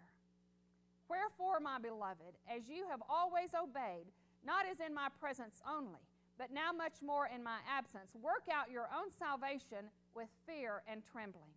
Wherefore, 1.12 1.60
my 1.60 1.84
beloved, 1.84 2.40
as 2.48 2.72
you 2.72 2.88
have 2.88 3.04
always 3.12 3.52
obeyed, 3.52 4.08
not 4.48 4.64
as 4.64 4.80
in 4.80 4.96
my 4.96 5.12
presence 5.20 5.60
only, 5.68 6.08
but 6.40 6.56
now 6.56 6.72
much 6.72 7.04
more 7.04 7.28
in 7.28 7.44
my 7.44 7.60
absence, 7.68 8.16
work 8.16 8.48
out 8.48 8.72
your 8.72 8.88
own 8.88 9.12
salvation 9.12 9.92
with 10.16 10.32
fear 10.48 10.80
and 10.88 11.04
trembling. 11.04 11.52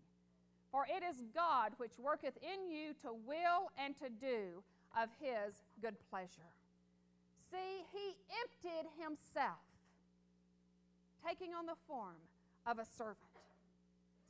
For 0.75 0.83
it 0.91 1.07
is 1.07 1.23
God 1.31 1.79
which 1.79 1.95
worketh 1.95 2.35
in 2.43 2.67
you 2.67 2.91
to 3.07 3.15
will 3.15 3.71
and 3.79 3.95
to 4.03 4.11
do 4.11 4.67
of 4.99 5.15
his 5.23 5.63
good 5.79 5.95
pleasure. 6.11 6.58
See, 7.51 7.85
he 7.93 8.17
emptied 8.45 8.89
himself, 9.01 9.65
taking 11.27 11.55
on 11.55 11.67
the 11.67 11.79
form 11.87 12.21
of 12.67 12.79
a 12.79 12.85
servant. 12.85 13.17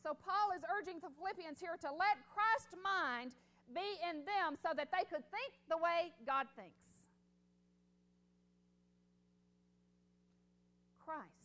So, 0.03 0.15
Paul 0.15 0.55
is 0.55 0.63
urging 0.71 1.03
the 1.03 1.11
Philippians 1.19 1.59
here 1.59 1.75
to 1.83 1.91
let 1.91 2.23
Christ's 2.31 2.79
mind 2.79 3.35
be 3.75 3.99
in 4.09 4.23
them 4.25 4.55
so 4.55 4.71
that 4.77 4.95
they 4.95 5.03
could 5.11 5.27
think 5.35 5.59
the 5.69 5.77
way 5.77 6.15
God 6.25 6.47
thinks. 6.55 7.11
Christ 11.05 11.39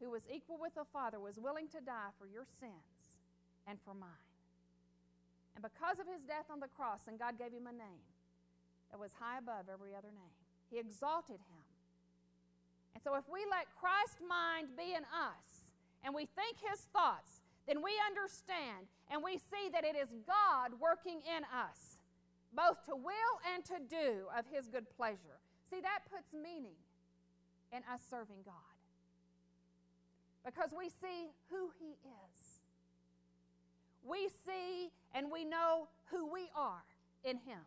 who 0.00 0.10
was 0.10 0.24
equal 0.32 0.56
with 0.58 0.74
the 0.74 0.88
Father, 0.92 1.20
was 1.20 1.38
willing 1.38 1.68
to 1.68 1.80
die 1.84 2.10
for 2.18 2.26
your 2.26 2.48
sins 2.58 3.20
and 3.68 3.78
for 3.84 3.92
mine. 3.92 4.24
And 5.54 5.62
because 5.62 6.00
of 6.00 6.08
his 6.08 6.24
death 6.24 6.48
on 6.48 6.58
the 6.58 6.72
cross, 6.72 7.04
and 7.06 7.20
God 7.20 7.36
gave 7.36 7.52
him 7.52 7.68
a 7.68 7.76
name 7.76 8.08
that 8.90 8.98
was 8.98 9.12
high 9.20 9.38
above 9.38 9.68
every 9.68 9.92
other 9.92 10.08
name, 10.08 10.39
He 10.70 10.78
exalted 10.78 11.42
him. 11.42 11.64
And 12.94 13.02
so, 13.02 13.14
if 13.16 13.24
we 13.26 13.40
let 13.50 13.66
Christ's 13.74 14.22
mind 14.22 14.76
be 14.76 14.94
in 14.94 15.02
us 15.10 15.74
and 16.04 16.14
we 16.14 16.26
think 16.26 16.58
his 16.62 16.86
thoughts, 16.92 17.42
then 17.66 17.82
we 17.82 17.92
understand 18.06 18.86
and 19.10 19.22
we 19.22 19.38
see 19.38 19.70
that 19.72 19.84
it 19.84 19.96
is 19.96 20.14
God 20.26 20.78
working 20.80 21.20
in 21.26 21.42
us, 21.50 21.98
both 22.54 22.84
to 22.86 22.94
will 22.94 23.34
and 23.54 23.64
to 23.66 23.78
do 23.88 24.26
of 24.36 24.46
his 24.50 24.66
good 24.66 24.86
pleasure. 24.96 25.42
See, 25.68 25.80
that 25.80 26.06
puts 26.10 26.32
meaning 26.32 26.78
in 27.72 27.82
us 27.90 28.00
serving 28.10 28.42
God 28.44 28.78
because 30.44 30.70
we 30.76 30.88
see 30.88 31.30
who 31.50 31.70
he 31.78 31.98
is. 32.04 32.38
We 34.02 34.28
see 34.46 34.90
and 35.14 35.30
we 35.30 35.44
know 35.44 35.88
who 36.10 36.30
we 36.32 36.50
are 36.56 36.84
in 37.24 37.36
him. 37.36 37.60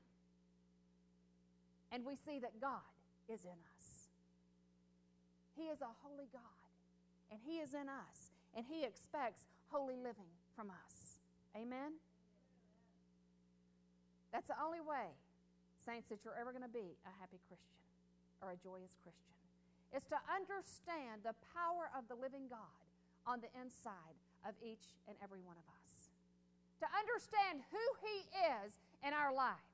And 1.91 2.05
we 2.05 2.15
see 2.15 2.39
that 2.39 2.59
God 2.59 2.92
is 3.33 3.43
in 3.43 3.57
us. 3.57 3.87
He 5.57 5.73
is 5.73 5.81
a 5.81 5.89
holy 6.05 6.29
God, 6.29 6.69
and 7.33 7.41
He 7.41 7.57
is 7.57 7.73
in 7.73 7.89
us, 7.89 8.29
and 8.53 8.65
He 8.69 8.85
expects 8.85 9.49
holy 9.73 9.97
living 9.97 10.29
from 10.55 10.69
us. 10.69 11.17
Amen? 11.57 11.97
That's 14.29 14.49
the 14.49 14.57
only 14.61 14.81
way, 14.81 15.13
saints, 15.81 16.09
that 16.09 16.25
you're 16.25 16.37
ever 16.37 16.53
going 16.53 16.65
to 16.65 16.71
be 16.71 16.97
a 17.05 17.13
happy 17.21 17.41
Christian 17.45 17.81
or 18.41 18.53
a 18.53 18.57
joyous 18.57 18.97
Christian, 19.01 19.33
is 19.93 20.05
to 20.09 20.17
understand 20.29 21.21
the 21.21 21.37
power 21.53 21.89
of 21.93 22.09
the 22.09 22.17
living 22.17 22.49
God 22.49 22.85
on 23.25 23.41
the 23.41 23.49
inside 23.57 24.17
of 24.41 24.57
each 24.61 24.93
and 25.05 25.17
every 25.21 25.41
one 25.41 25.57
of 25.57 25.67
us. 25.69 26.09
To 26.81 26.87
understand 26.89 27.61
who 27.69 27.85
He 28.01 28.25
is 28.57 28.81
in 29.05 29.13
our 29.13 29.29
lives 29.29 29.72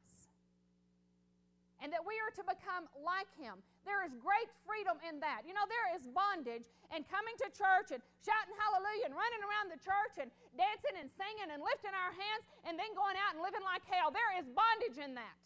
and 1.79 1.91
that 1.95 2.03
we 2.03 2.15
are 2.19 2.31
to 2.35 2.43
become 2.43 2.87
like 2.99 3.31
him. 3.39 3.59
There 3.87 4.03
is 4.03 4.11
great 4.19 4.51
freedom 4.67 4.99
in 5.07 5.23
that. 5.23 5.47
You 5.47 5.55
know, 5.55 5.63
there 5.71 5.95
is 5.95 6.03
bondage 6.11 6.67
and 6.91 7.07
coming 7.07 7.35
to 7.39 7.47
church 7.55 7.95
and 7.95 8.03
shouting 8.19 8.55
hallelujah 8.59 9.07
and 9.11 9.15
running 9.15 9.41
around 9.43 9.71
the 9.71 9.79
church 9.79 10.19
and 10.19 10.27
dancing 10.59 10.95
and 10.99 11.07
singing 11.07 11.49
and 11.55 11.63
lifting 11.63 11.95
our 11.95 12.11
hands 12.11 12.43
and 12.67 12.75
then 12.75 12.91
going 12.93 13.15
out 13.15 13.39
and 13.39 13.41
living 13.41 13.63
like 13.63 13.83
hell. 13.87 14.11
There 14.11 14.33
is 14.35 14.45
bondage 14.51 14.99
in 14.99 15.15
that. 15.15 15.41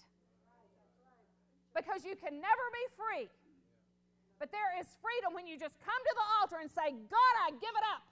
Because 1.78 2.06
you 2.06 2.18
can 2.18 2.38
never 2.38 2.66
be 2.74 2.86
free. 2.98 3.28
But 4.42 4.50
there 4.54 4.74
is 4.82 4.90
freedom 5.00 5.34
when 5.38 5.46
you 5.46 5.56
just 5.56 5.78
come 5.82 5.98
to 5.98 6.14
the 6.18 6.28
altar 6.42 6.58
and 6.62 6.70
say, 6.70 6.94
God, 7.10 7.34
I 7.46 7.54
give 7.58 7.74
it 7.74 7.86
up. 7.94 8.04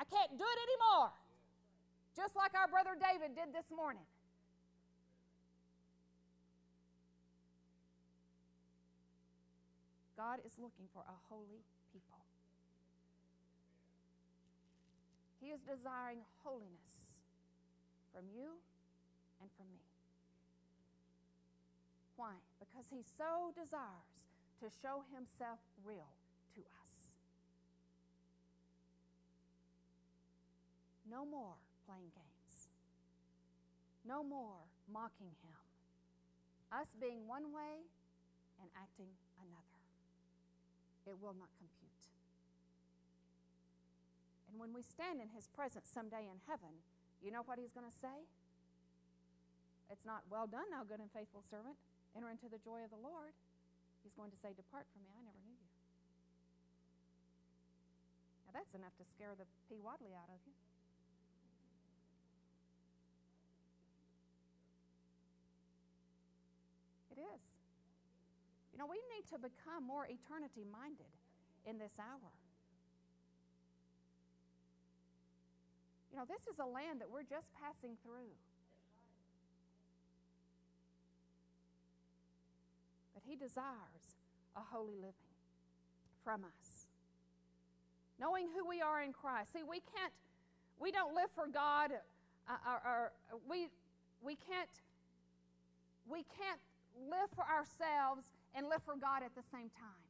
I 0.00 0.04
can't 0.08 0.32
do 0.34 0.44
it 0.44 0.58
anymore. 0.66 1.12
Just 2.16 2.36
like 2.36 2.52
our 2.52 2.68
brother 2.68 2.96
David 2.96 3.36
did 3.36 3.52
this 3.56 3.68
morning. 3.72 4.04
God 10.16 10.40
is 10.44 10.58
looking 10.60 10.88
for 10.92 11.02
a 11.08 11.16
holy 11.28 11.64
people. 11.92 12.20
He 15.40 15.50
is 15.50 15.60
desiring 15.62 16.22
holiness 16.44 17.18
from 18.12 18.28
you 18.30 18.60
and 19.40 19.48
from 19.56 19.66
me. 19.72 19.82
Why? 22.16 22.38
Because 22.60 22.86
he 22.92 23.02
so 23.02 23.50
desires 23.56 24.28
to 24.60 24.70
show 24.70 25.02
himself 25.10 25.58
real 25.82 26.12
to 26.54 26.60
us. 26.60 26.92
No 31.10 31.24
more 31.24 31.58
playing 31.88 32.12
games. 32.14 32.68
No 34.06 34.22
more 34.22 34.62
mocking 34.86 35.34
him. 35.42 35.58
Us 36.70 36.88
being 37.00 37.26
one 37.26 37.52
way 37.52 37.82
and 38.60 38.70
acting 38.78 39.10
another 39.40 39.71
it 41.06 41.18
will 41.18 41.34
not 41.34 41.50
compute. 41.58 41.82
And 44.52 44.60
when 44.60 44.76
we 44.76 44.84
stand 44.84 45.24
in 45.24 45.32
his 45.32 45.48
presence 45.48 45.88
someday 45.88 46.28
in 46.28 46.36
heaven, 46.44 46.84
you 47.24 47.32
know 47.32 47.40
what 47.48 47.56
he's 47.56 47.72
going 47.72 47.88
to 47.88 47.98
say? 47.98 48.28
It's 49.88 50.04
not, 50.04 50.28
well 50.28 50.44
done, 50.44 50.68
thou 50.68 50.84
good 50.84 51.00
and 51.00 51.08
faithful 51.08 51.40
servant. 51.40 51.76
Enter 52.12 52.28
into 52.28 52.52
the 52.52 52.60
joy 52.60 52.84
of 52.84 52.92
the 52.92 53.00
Lord. 53.00 53.32
He's 54.04 54.12
going 54.12 54.30
to 54.30 54.36
say, 54.36 54.52
Depart 54.52 54.84
from 54.92 55.00
me, 55.04 55.10
I 55.16 55.24
never 55.24 55.40
knew 55.40 55.56
you. 55.56 55.70
Now 58.44 58.52
that's 58.60 58.76
enough 58.76 58.92
to 59.00 59.04
scare 59.08 59.32
the 59.32 59.48
pee 59.68 59.80
waddly 59.80 60.12
out 60.12 60.28
of 60.28 60.40
you. 60.44 60.52
It 67.16 67.20
is. 67.20 67.61
You 68.72 68.78
know, 68.78 68.86
we 68.88 68.98
need 69.14 69.28
to 69.28 69.38
become 69.38 69.86
more 69.86 70.08
eternity 70.08 70.64
minded 70.64 71.12
in 71.66 71.78
this 71.78 71.92
hour. 72.00 72.32
You 76.10 76.18
know, 76.18 76.24
this 76.28 76.46
is 76.48 76.58
a 76.58 76.66
land 76.66 77.00
that 77.00 77.10
we're 77.10 77.24
just 77.28 77.48
passing 77.60 77.96
through. 78.02 78.32
But 83.14 83.22
He 83.28 83.36
desires 83.36 84.16
a 84.56 84.60
holy 84.60 84.96
living 84.96 85.32
from 86.24 86.44
us. 86.44 86.86
Knowing 88.20 88.48
who 88.54 88.68
we 88.68 88.80
are 88.80 89.02
in 89.02 89.12
Christ. 89.12 89.52
See, 89.52 89.62
we 89.62 89.80
can't, 89.80 90.12
we 90.78 90.90
don't 90.92 91.14
live 91.14 91.28
for 91.34 91.46
God, 91.46 91.92
uh, 92.48 92.52
or, 92.86 93.12
we, 93.48 93.68
we 94.22 94.36
can't, 94.36 94.68
we 96.08 96.24
can't 96.36 96.60
live 97.08 97.30
for 97.34 97.44
ourselves 97.44 98.24
and 98.54 98.68
live 98.68 98.82
for 98.84 98.96
God 98.96 99.22
at 99.22 99.34
the 99.34 99.42
same 99.42 99.72
time. 99.74 100.04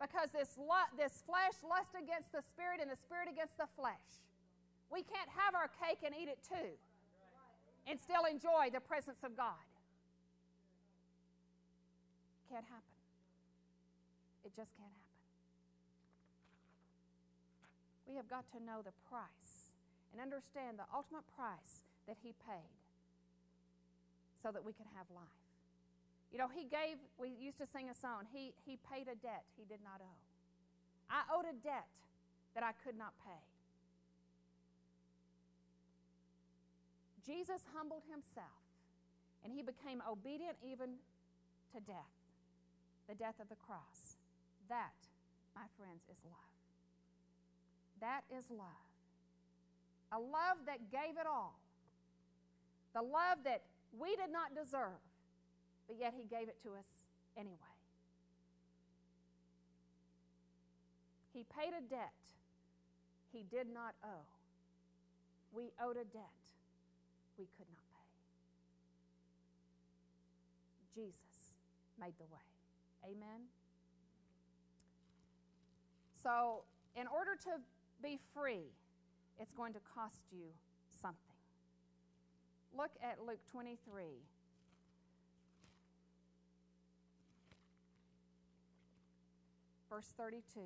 Because 0.00 0.32
this, 0.34 0.58
lu- 0.58 0.92
this 0.98 1.22
flesh 1.24 1.56
lusts 1.64 1.94
against 1.96 2.34
the 2.34 2.42
spirit 2.42 2.82
and 2.82 2.90
the 2.90 2.98
spirit 2.98 3.30
against 3.30 3.56
the 3.56 3.70
flesh. 3.78 4.24
We 4.92 5.02
can't 5.02 5.30
have 5.32 5.54
our 5.54 5.70
cake 5.80 6.04
and 6.04 6.12
eat 6.12 6.28
it 6.28 6.42
too 6.44 6.76
and 7.86 8.00
still 8.00 8.24
enjoy 8.24 8.72
the 8.72 8.80
presence 8.80 9.20
of 9.24 9.36
God. 9.36 9.60
Can't 12.48 12.64
happen. 12.64 12.96
It 14.44 14.52
just 14.56 14.76
can't 14.76 14.88
happen. 14.88 15.04
We 18.08 18.16
have 18.16 18.28
got 18.28 18.44
to 18.52 18.60
know 18.60 18.84
the 18.84 18.92
price 19.08 19.72
and 20.12 20.20
understand 20.20 20.78
the 20.78 20.88
ultimate 20.92 21.24
price 21.36 21.84
that 22.06 22.16
He 22.22 22.32
paid 22.44 22.72
so 24.40 24.52
that 24.52 24.64
we 24.64 24.72
can 24.72 24.86
have 24.96 25.08
life. 25.14 25.43
You 26.34 26.42
know, 26.42 26.50
he 26.50 26.66
gave, 26.66 26.98
we 27.14 27.30
used 27.30 27.62
to 27.62 27.66
sing 27.70 27.86
a 27.86 27.94
song, 27.94 28.26
he, 28.34 28.58
he 28.66 28.74
paid 28.90 29.06
a 29.06 29.14
debt 29.14 29.46
he 29.54 29.62
did 29.70 29.78
not 29.86 30.02
owe. 30.02 30.18
I 31.06 31.22
owed 31.30 31.46
a 31.46 31.54
debt 31.62 31.86
that 32.58 32.66
I 32.66 32.74
could 32.82 32.98
not 32.98 33.14
pay. 33.22 33.38
Jesus 37.22 37.62
humbled 37.70 38.02
himself 38.10 38.66
and 39.46 39.54
he 39.54 39.62
became 39.62 40.02
obedient 40.02 40.58
even 40.58 40.98
to 41.70 41.78
death, 41.86 42.18
the 43.06 43.14
death 43.14 43.38
of 43.38 43.48
the 43.48 43.60
cross. 43.62 44.18
That, 44.68 44.98
my 45.54 45.70
friends, 45.78 46.02
is 46.10 46.18
love. 46.26 46.58
That 48.02 48.26
is 48.34 48.50
love. 48.50 48.90
A 50.10 50.18
love 50.18 50.66
that 50.66 50.90
gave 50.90 51.14
it 51.14 51.30
all. 51.30 51.62
The 52.92 53.02
love 53.02 53.46
that 53.46 53.62
we 53.94 54.16
did 54.16 54.34
not 54.34 54.50
deserve 54.50 54.98
but 55.86 55.96
yet 55.98 56.14
He 56.16 56.24
gave 56.24 56.48
it 56.48 56.62
to 56.62 56.70
us 56.70 56.86
anyway. 57.36 57.74
He 61.32 61.44
paid 61.44 61.72
a 61.76 61.82
debt 61.82 62.14
He 63.32 63.42
did 63.42 63.66
not 63.72 63.94
owe. 64.04 64.28
We 65.52 65.72
owed 65.82 65.96
a 65.96 66.04
debt 66.04 66.44
we 67.38 67.46
could 67.56 67.66
not 67.72 67.82
pay. 67.90 68.04
Jesus 70.94 71.58
made 72.00 72.14
the 72.18 72.26
way. 72.26 72.46
Amen? 73.04 73.50
So, 76.22 76.64
in 76.96 77.06
order 77.06 77.36
to 77.44 77.60
be 78.02 78.18
free, 78.32 78.72
it's 79.38 79.52
going 79.52 79.72
to 79.74 79.80
cost 79.94 80.24
you 80.32 80.46
something. 81.02 81.18
Look 82.76 82.92
at 83.02 83.18
Luke 83.24 83.40
23. 83.50 84.04
Verse 89.94 90.10
32. 90.18 90.58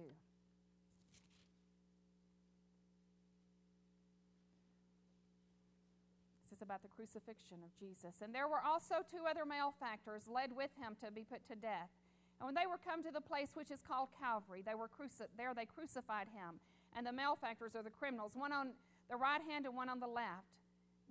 This 6.41 6.57
is 6.57 6.62
about 6.62 6.81
the 6.81 6.88
crucifixion 6.88 7.61
of 7.61 7.69
Jesus. 7.79 8.25
And 8.25 8.35
there 8.35 8.49
were 8.49 8.64
also 8.64 9.05
two 9.05 9.29
other 9.29 9.45
malefactors 9.45 10.25
led 10.33 10.57
with 10.57 10.71
him 10.81 10.97
to 11.05 11.12
be 11.12 11.29
put 11.29 11.47
to 11.49 11.55
death. 11.55 11.93
And 12.41 12.47
when 12.47 12.55
they 12.55 12.64
were 12.64 12.81
come 12.81 13.03
to 13.03 13.12
the 13.12 13.21
place 13.21 13.51
which 13.53 13.71
is 13.71 13.83
called 13.85 14.09
Calvary, 14.19 14.62
they 14.64 14.75
were 14.75 14.88
cruci- 14.88 15.29
there 15.37 15.53
they 15.53 15.67
crucified 15.67 16.29
him. 16.33 16.57
And 16.97 17.05
the 17.05 17.12
malefactors 17.12 17.77
are 17.77 17.83
the 17.83 17.93
criminals, 17.93 18.33
one 18.33 18.53
on 18.55 18.73
the 19.11 19.17
right 19.17 19.43
hand 19.45 19.67
and 19.67 19.77
one 19.77 19.91
on 19.91 20.01
the 20.01 20.09
left. 20.09 20.57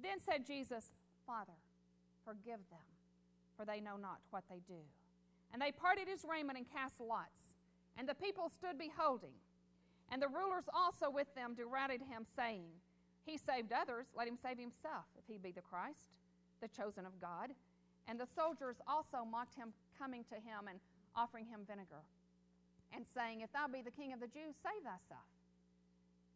Then 0.02 0.18
said 0.18 0.48
Jesus, 0.48 0.90
Father, 1.28 1.62
forgive 2.26 2.66
them, 2.74 2.90
for 3.56 3.64
they 3.64 3.80
know 3.80 3.98
not 4.02 4.26
what 4.32 4.46
they 4.50 4.62
do. 4.68 4.82
And 5.54 5.62
they 5.62 5.72
parted 5.72 6.08
his 6.08 6.26
raiment 6.28 6.58
and 6.58 6.66
cast 6.66 7.00
lots. 7.00 7.47
And 7.98 8.08
the 8.08 8.16
people 8.16 8.50
stood 8.50 8.78
beholding. 8.78 9.34
And 10.12 10.22
the 10.22 10.30
rulers 10.30 10.70
also 10.74 11.10
with 11.10 11.28
them 11.36 11.56
derided 11.56 12.02
him, 12.02 12.24
saying, 12.24 12.70
He 13.26 13.38
saved 13.38 13.74
others, 13.74 14.08
let 14.16 14.28
him 14.28 14.38
save 14.38 14.58
himself, 14.58 15.10
if 15.18 15.26
he 15.28 15.38
be 15.38 15.52
the 15.52 15.66
Christ, 15.66 16.16
the 16.62 16.70
chosen 16.70 17.06
of 17.06 17.20
God. 17.20 17.52
And 18.08 18.20
the 18.20 18.30
soldiers 18.30 18.78
also 18.88 19.28
mocked 19.28 19.56
him, 19.56 19.74
coming 20.00 20.24
to 20.30 20.36
him 20.36 20.70
and 20.70 20.80
offering 21.16 21.46
him 21.46 21.68
vinegar, 21.68 22.06
and 22.96 23.04
saying, 23.04 23.42
If 23.42 23.52
thou 23.52 23.68
be 23.68 23.82
the 23.82 23.92
king 23.92 24.14
of 24.14 24.22
the 24.22 24.32
Jews, 24.32 24.56
save 24.64 24.86
thyself. 24.86 25.28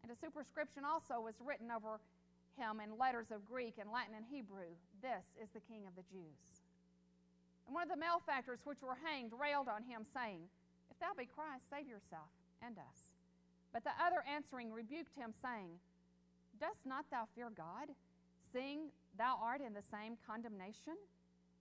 And 0.04 0.12
a 0.12 0.17
superscription 0.17 0.84
also 0.84 1.21
was 1.21 1.38
written 1.39 1.69
over 1.71 2.02
him 2.58 2.82
in 2.84 2.97
letters 2.97 3.32
of 3.32 3.45
Greek 3.45 3.78
and 3.80 3.88
Latin 3.88 4.17
and 4.17 4.26
Hebrew 4.28 4.76
This 5.00 5.32
is 5.39 5.50
the 5.54 5.63
king 5.63 5.88
of 5.88 5.95
the 5.95 6.04
Jews. 6.12 6.65
And 7.65 7.76
one 7.76 7.88
of 7.88 7.93
the 7.93 8.02
malefactors 8.02 8.60
which 8.65 8.82
were 8.82 8.97
hanged 9.00 9.32
railed 9.32 9.69
on 9.69 9.84
him, 9.84 10.04
saying, 10.04 10.50
thou 11.01 11.17
be 11.17 11.25
Christ, 11.25 11.65
save 11.67 11.89
yourself 11.89 12.29
and 12.61 12.77
us. 12.77 13.11
But 13.73 13.83
the 13.83 13.97
other 13.97 14.23
answering 14.23 14.71
rebuked 14.71 15.15
him, 15.17 15.33
saying, 15.33 15.81
Dost 16.59 16.85
not 16.85 17.09
thou 17.09 17.25
fear 17.33 17.49
God, 17.49 17.89
seeing 18.53 18.93
thou 19.17 19.39
art 19.41 19.61
in 19.65 19.73
the 19.73 19.83
same 19.89 20.15
condemnation? 20.21 20.95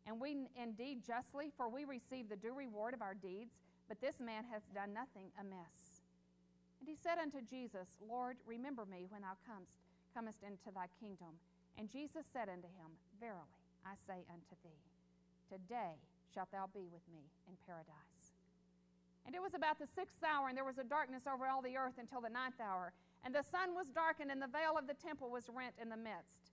And 0.06 0.20
we 0.20 0.48
indeed 0.56 1.06
justly, 1.06 1.52
for 1.56 1.68
we 1.68 1.84
receive 1.84 2.28
the 2.28 2.36
due 2.36 2.54
reward 2.54 2.94
of 2.94 3.02
our 3.02 3.14
deeds, 3.14 3.62
but 3.88 4.00
this 4.00 4.20
man 4.20 4.44
hath 4.50 4.66
done 4.74 4.92
nothing 4.92 5.30
amiss. 5.38 6.02
And 6.80 6.88
he 6.88 6.96
said 6.96 7.20
unto 7.20 7.44
Jesus, 7.44 8.00
Lord, 8.00 8.36
remember 8.46 8.84
me 8.88 9.06
when 9.08 9.22
thou 9.22 9.36
comest, 9.44 9.76
comest 10.16 10.42
into 10.42 10.72
thy 10.74 10.88
kingdom. 10.98 11.38
And 11.78 11.92
Jesus 11.92 12.24
said 12.32 12.48
unto 12.48 12.68
him, 12.68 12.96
Verily, 13.20 13.54
I 13.84 13.94
say 13.94 14.24
unto 14.26 14.56
thee, 14.64 14.82
Today 15.46 16.00
shalt 16.32 16.50
thou 16.50 16.66
be 16.72 16.88
with 16.90 17.04
me 17.12 17.30
in 17.46 17.54
paradise. 17.66 18.09
And 19.26 19.34
it 19.34 19.42
was 19.42 19.54
about 19.54 19.78
the 19.78 19.86
sixth 19.86 20.24
hour, 20.24 20.48
and 20.48 20.56
there 20.56 20.64
was 20.64 20.78
a 20.78 20.84
darkness 20.84 21.28
over 21.28 21.46
all 21.46 21.62
the 21.62 21.76
earth 21.76 22.00
until 22.00 22.20
the 22.20 22.32
ninth 22.32 22.60
hour. 22.60 22.92
And 23.24 23.34
the 23.34 23.44
sun 23.44 23.74
was 23.74 23.88
darkened, 23.88 24.30
and 24.30 24.40
the 24.40 24.48
veil 24.48 24.78
of 24.78 24.86
the 24.86 24.96
temple 24.96 25.30
was 25.30 25.44
rent 25.52 25.74
in 25.80 25.88
the 25.88 25.96
midst. 25.96 26.50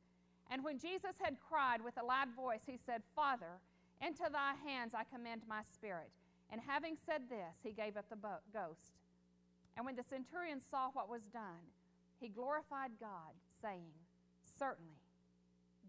And 0.51 0.63
when 0.63 0.79
Jesus 0.79 1.15
had 1.19 1.39
cried 1.39 1.83
with 1.83 1.97
a 1.97 2.05
loud 2.05 2.35
voice, 2.35 2.63
he 2.65 2.77
said, 2.77 3.01
Father, 3.15 3.59
into 4.01 4.27
thy 4.31 4.53
hands 4.63 4.93
I 4.93 5.03
commend 5.03 5.43
my 5.47 5.61
spirit. 5.63 6.11
And 6.49 6.61
having 6.61 6.95
said 7.05 7.29
this, 7.29 7.59
he 7.63 7.71
gave 7.71 7.97
up 7.97 8.09
the 8.09 8.19
ghost. 8.53 8.95
And 9.75 9.85
when 9.85 9.95
the 9.95 10.07
centurion 10.09 10.61
saw 10.71 10.89
what 10.93 11.09
was 11.09 11.27
done, 11.33 11.71
he 12.19 12.29
glorified 12.29 12.91
God, 12.99 13.35
saying, 13.61 13.91
Certainly, 14.57 14.97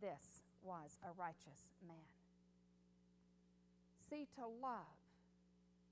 this 0.01 0.43
was 0.63 0.99
a 1.03 1.15
righteous 1.19 1.73
man. 1.87 1.97
See, 4.11 4.27
to 4.37 4.47
love, 4.47 4.98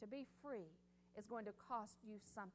to 0.01 0.07
be 0.07 0.27
free, 0.43 0.71
is 1.17 1.27
going 1.27 1.45
to 1.45 1.53
cost 1.69 1.97
you 2.07 2.17
something. 2.35 2.53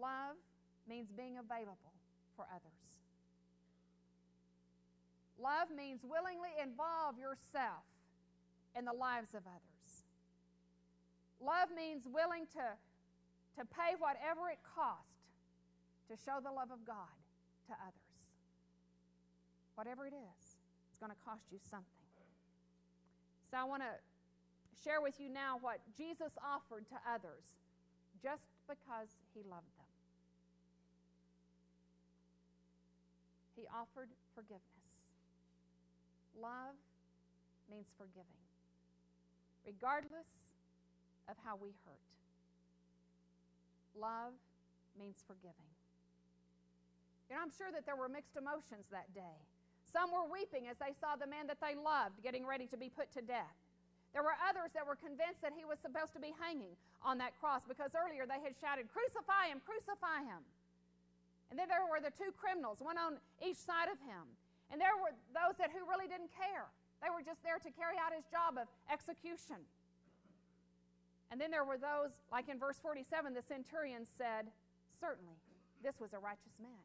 Love 0.00 0.36
means 0.88 1.08
being 1.16 1.38
available 1.38 1.94
for 2.36 2.46
others. 2.52 2.86
Love 5.40 5.68
means 5.74 6.00
willingly 6.04 6.52
involve 6.62 7.18
yourself 7.18 7.84
in 8.76 8.84
the 8.84 8.92
lives 8.92 9.34
of 9.34 9.42
others. 9.44 10.04
Love 11.40 11.68
means 11.76 12.04
willing 12.08 12.46
to, 12.52 12.66
to 13.56 13.64
pay 13.64 13.96
whatever 13.98 14.48
it 14.48 14.60
costs 14.64 15.16
to 16.08 16.16
show 16.16 16.40
the 16.40 16.52
love 16.52 16.70
of 16.72 16.84
God 16.86 17.16
to 17.68 17.72
others. 17.72 18.16
Whatever 19.74 20.06
it 20.06 20.14
is. 20.16 20.44
It's 20.88 20.98
going 20.98 21.12
to 21.12 21.20
cost 21.24 21.44
you 21.52 21.58
something. 21.60 21.95
I 23.56 23.64
want 23.64 23.82
to 23.82 23.94
share 24.82 25.00
with 25.00 25.20
you 25.20 25.28
now 25.28 25.58
what 25.60 25.80
Jesus 25.96 26.32
offered 26.44 26.86
to 26.88 26.96
others 27.08 27.56
just 28.22 28.44
because 28.68 29.08
he 29.34 29.40
loved 29.42 29.72
them. 29.78 29.90
He 33.56 33.64
offered 33.72 34.08
forgiveness. 34.34 34.62
Love 36.36 36.76
means 37.70 37.88
forgiving, 37.96 38.44
regardless 39.64 40.52
of 41.28 41.36
how 41.44 41.56
we 41.56 41.72
hurt. 41.86 42.06
Love 43.98 44.36
means 44.98 45.24
forgiving. 45.26 45.72
You 47.28 47.36
know, 47.36 47.42
I'm 47.42 47.50
sure 47.50 47.72
that 47.72 47.86
there 47.86 47.96
were 47.96 48.08
mixed 48.08 48.36
emotions 48.36 48.86
that 48.92 49.12
day. 49.14 49.40
Some 49.86 50.10
were 50.10 50.26
weeping 50.26 50.66
as 50.66 50.76
they 50.82 50.92
saw 50.98 51.14
the 51.14 51.30
man 51.30 51.46
that 51.46 51.62
they 51.62 51.78
loved 51.78 52.22
getting 52.22 52.44
ready 52.44 52.66
to 52.68 52.76
be 52.76 52.90
put 52.90 53.14
to 53.14 53.22
death. 53.22 53.54
There 54.10 54.24
were 54.24 54.34
others 54.42 54.74
that 54.74 54.82
were 54.82 54.98
convinced 54.98 55.44
that 55.46 55.54
he 55.54 55.62
was 55.62 55.78
supposed 55.78 56.16
to 56.18 56.22
be 56.22 56.34
hanging 56.40 56.74
on 57.04 57.18
that 57.22 57.38
cross 57.38 57.62
because 57.68 57.94
earlier 57.94 58.24
they 58.24 58.40
had 58.40 58.56
shouted, 58.58 58.88
Crucify 58.90 59.52
him, 59.52 59.62
crucify 59.62 60.26
him. 60.26 60.42
And 61.50 61.54
then 61.54 61.70
there 61.70 61.86
were 61.86 62.02
the 62.02 62.10
two 62.10 62.34
criminals, 62.34 62.82
one 62.82 62.98
on 62.98 63.22
each 63.38 63.60
side 63.60 63.86
of 63.86 64.00
him. 64.02 64.26
And 64.72 64.82
there 64.82 64.96
were 64.98 65.14
those 65.30 65.54
that 65.62 65.70
who 65.70 65.86
really 65.86 66.10
didn't 66.10 66.34
care. 66.34 66.66
They 66.98 67.12
were 67.12 67.22
just 67.22 67.44
there 67.46 67.62
to 67.62 67.70
carry 67.70 67.94
out 68.00 68.10
his 68.10 68.26
job 68.26 68.58
of 68.58 68.66
execution. 68.90 69.62
And 71.30 71.38
then 71.38 71.50
there 71.50 71.62
were 71.62 71.78
those, 71.78 72.18
like 72.32 72.48
in 72.48 72.58
verse 72.58 72.78
47, 72.82 73.34
the 73.34 73.42
centurion 73.42 74.06
said, 74.06 74.50
Certainly, 74.96 75.36
this 75.84 76.00
was 76.00 76.14
a 76.14 76.18
righteous 76.18 76.56
man. 76.56 76.82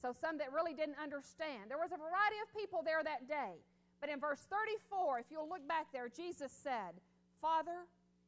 So 0.00 0.14
some 0.14 0.38
that 0.38 0.52
really 0.52 0.74
didn't 0.74 0.96
understand. 1.02 1.68
There 1.68 1.78
was 1.78 1.90
a 1.90 1.98
variety 1.98 2.38
of 2.42 2.54
people 2.54 2.82
there 2.84 3.02
that 3.02 3.26
day. 3.26 3.58
But 4.00 4.10
in 4.10 4.20
verse 4.20 4.46
34, 4.46 5.18
if 5.18 5.26
you'll 5.30 5.48
look 5.48 5.66
back 5.66 5.88
there, 5.92 6.08
Jesus 6.08 6.52
said, 6.52 7.02
Father, 7.42 7.86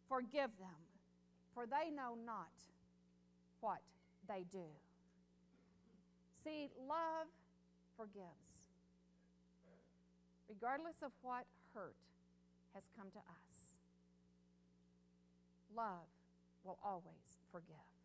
forgive 0.08 0.50
them, 0.58 0.82
for 1.54 1.66
they 1.66 1.90
know 1.90 2.18
not 2.26 2.50
what 3.60 3.78
they 4.28 4.44
do. 4.50 4.66
See, 6.42 6.70
love 6.88 7.30
forgives. 7.96 8.66
Regardless 10.48 11.02
of 11.04 11.12
what 11.22 11.44
hurt 11.74 11.94
has 12.74 12.82
come 12.98 13.10
to 13.12 13.18
us, 13.18 13.76
love 15.76 16.10
will 16.64 16.78
always 16.82 17.38
forgive. 17.52 17.99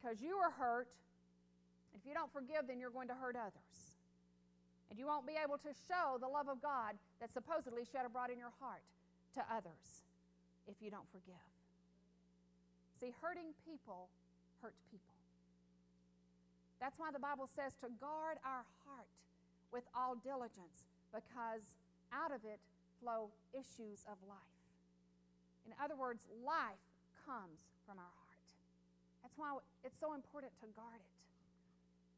Because 0.00 0.22
you 0.22 0.36
are 0.36 0.50
hurt. 0.50 0.88
If 1.94 2.06
you 2.06 2.14
don't 2.14 2.32
forgive, 2.32 2.66
then 2.66 2.80
you're 2.80 2.94
going 2.94 3.08
to 3.08 3.14
hurt 3.14 3.36
others. 3.36 3.96
And 4.88 4.98
you 4.98 5.06
won't 5.06 5.26
be 5.26 5.36
able 5.36 5.58
to 5.58 5.70
show 5.86 6.18
the 6.18 6.26
love 6.26 6.48
of 6.48 6.62
God 6.62 6.96
that 7.20 7.30
supposedly 7.30 7.84
shed 7.84 8.06
abroad 8.06 8.30
in 8.30 8.38
your 8.38 8.54
heart 8.58 8.82
to 9.34 9.44
others 9.46 10.02
if 10.66 10.74
you 10.80 10.90
don't 10.90 11.06
forgive. 11.12 11.46
See, 12.98 13.14
hurting 13.22 13.54
people 13.64 14.08
hurt 14.62 14.74
people. 14.90 15.14
That's 16.80 16.98
why 16.98 17.12
the 17.12 17.20
Bible 17.20 17.48
says 17.48 17.72
to 17.84 17.88
guard 18.00 18.40
our 18.44 18.64
heart 18.88 19.12
with 19.72 19.84
all 19.94 20.16
diligence, 20.16 20.88
because 21.14 21.78
out 22.10 22.32
of 22.32 22.42
it 22.42 22.58
flow 22.98 23.30
issues 23.52 24.02
of 24.10 24.18
life. 24.26 24.58
In 25.66 25.72
other 25.78 25.94
words, 25.94 26.26
life 26.44 26.82
comes 27.24 27.68
from 27.86 27.98
our 27.98 28.10
heart. 28.10 28.19
That's 29.30 29.38
why 29.38 29.62
it's 29.86 29.94
so 30.02 30.18
important 30.18 30.50
to 30.58 30.66
guard 30.74 30.98
it. 30.98 31.14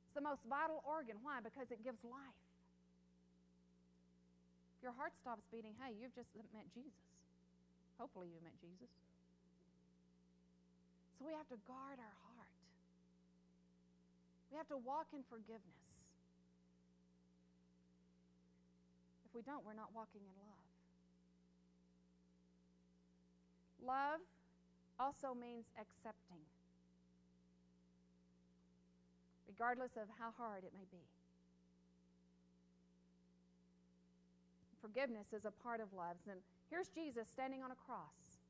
It's 0.09 0.17
the 0.17 0.25
most 0.25 0.49
vital 0.49 0.81
organ. 0.89 1.21
Why? 1.21 1.45
Because 1.45 1.69
it 1.69 1.85
gives 1.85 2.01
life. 2.09 2.41
If 4.81 4.89
your 4.89 4.97
heart 4.97 5.13
stops 5.21 5.45
beating, 5.53 5.77
hey, 5.77 5.93
you've 5.93 6.17
just 6.17 6.33
met 6.57 6.65
Jesus. 6.73 7.05
Hopefully, 8.01 8.33
you 8.33 8.41
met 8.41 8.57
Jesus. 8.65 8.89
So 11.21 11.29
we 11.29 11.37
have 11.37 11.45
to 11.53 11.61
guard 11.69 12.01
our 12.01 12.17
heart. 12.33 12.57
We 14.49 14.57
have 14.57 14.73
to 14.73 14.81
walk 14.81 15.13
in 15.13 15.21
forgiveness. 15.29 15.85
If 19.29 19.37
we 19.37 19.45
don't, 19.45 19.69
we're 19.69 19.77
not 19.77 19.93
walking 19.93 20.25
in 20.25 20.37
love. 20.41 20.65
Love 23.85 24.25
also 24.97 25.37
means 25.37 25.69
accepting 25.77 26.41
regardless 29.53 30.01
of 30.01 30.09
how 30.17 30.33
hard 30.41 30.65
it 30.65 30.73
may 30.73 30.89
be. 30.89 31.05
Forgiveness 34.81 35.37
is 35.37 35.45
a 35.45 35.53
part 35.53 35.85
of 35.85 35.93
love. 35.93 36.17
And 36.25 36.41
here's 36.73 36.89
Jesus 36.89 37.29
standing 37.29 37.61
on 37.63 37.71
a 37.71 37.77
cross 37.77 38.41